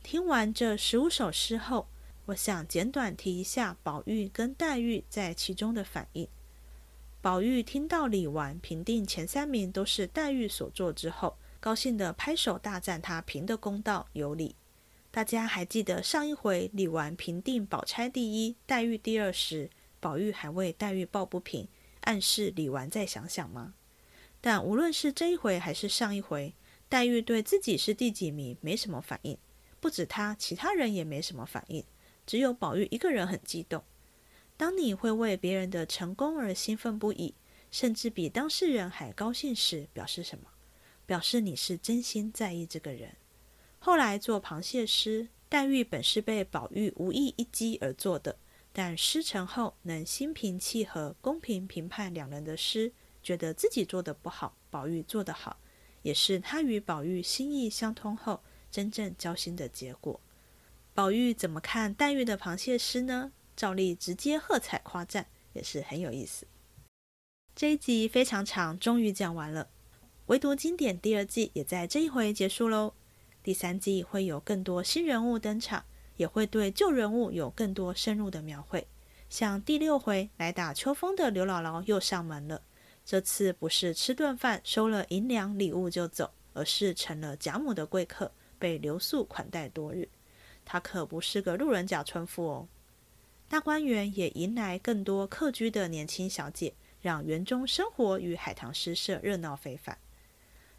[0.02, 1.88] 听完这十五首诗后。
[2.26, 6.26] 我想简短提一下宝玉跟黛玉在其中的反应。
[7.22, 14.56] 宝玉听到李纨评定前三名都是黛玉所作之后，高兴的拍手大赞他评的公道有理。
[15.12, 21.68] 大家还记得上一回李纨评定宝钗第一、黛玉第二时，宝玉还为黛玉抱不平，
[22.00, 23.74] 暗示李纨再想想吗？
[24.40, 26.52] 但无论是这一回还是上一回，
[26.88, 29.36] 黛玉对自己是第几名没什么反应，
[29.80, 31.84] 不止她，其他人也没什么反应。
[32.26, 33.82] 只有宝玉一个人很激动。
[34.56, 37.34] 当你会为别人的成功而兴奋不已，
[37.70, 40.50] 甚至比当事人还高兴时，表示什么？
[41.04, 43.16] 表示你是真心在意这个人。
[43.78, 48.36] 后来做螃蟹诗，黛玉本是被宝玉无意一击而做的，
[48.72, 55.58] 但诗成后能心平气和、公平评判两人的诗，觉得自己做的不好，宝玉做得好，
[56.06, 58.40] 也是他与宝玉心意相通后
[58.70, 60.20] 真正交心的结果。
[60.94, 63.32] 宝玉怎么看黛玉的螃蟹诗呢？
[63.56, 66.46] 照例直接喝彩夸赞，也是很有意思。
[67.56, 69.68] 这一集非常长，终于讲完了。
[70.26, 72.94] 唯独经典第二季也在这一回结束喽。
[73.42, 75.86] 第三季会有更多新人物登场，
[76.18, 78.86] 也会对旧人物有更多深入的描绘。
[79.28, 82.62] 像第六回来打秋风的刘姥姥又上门了，
[83.06, 90.08] 这次不是吃顿饭收了银两礼物就走，而是成了贾母的贵客，被留宿款待多日。
[90.64, 92.68] 他可不是个路人甲村妇哦。
[93.48, 99.96] 大观园也迎来更多客居的年轻小姐，让园中生活与海棠诗社热闹非凡。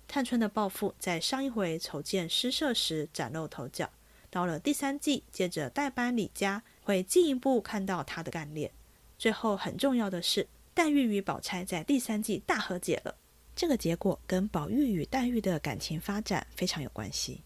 [0.06, 3.90] 探春的抱负在上一回筹建诗社时崭露头角，
[4.30, 8.70] 到了第三季，接着代班李家，会进一步看到她的干练。
[9.18, 10.46] 最后很重要的是，
[10.78, 13.16] 黛玉与宝钗在第三季大和解了，
[13.56, 17.42] 这个结果跟宝玉与黛玉的感情发展非常有关系。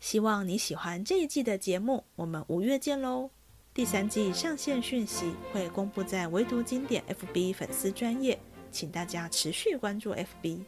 [0.00, 3.30] 希望你喜欢这一季的节目，我们五月见喽！
[3.72, 8.36] 第三季上线讯息会公布在唯独经典 FB 粉丝专业，
[8.72, 10.64] 请大家持续关注 FB。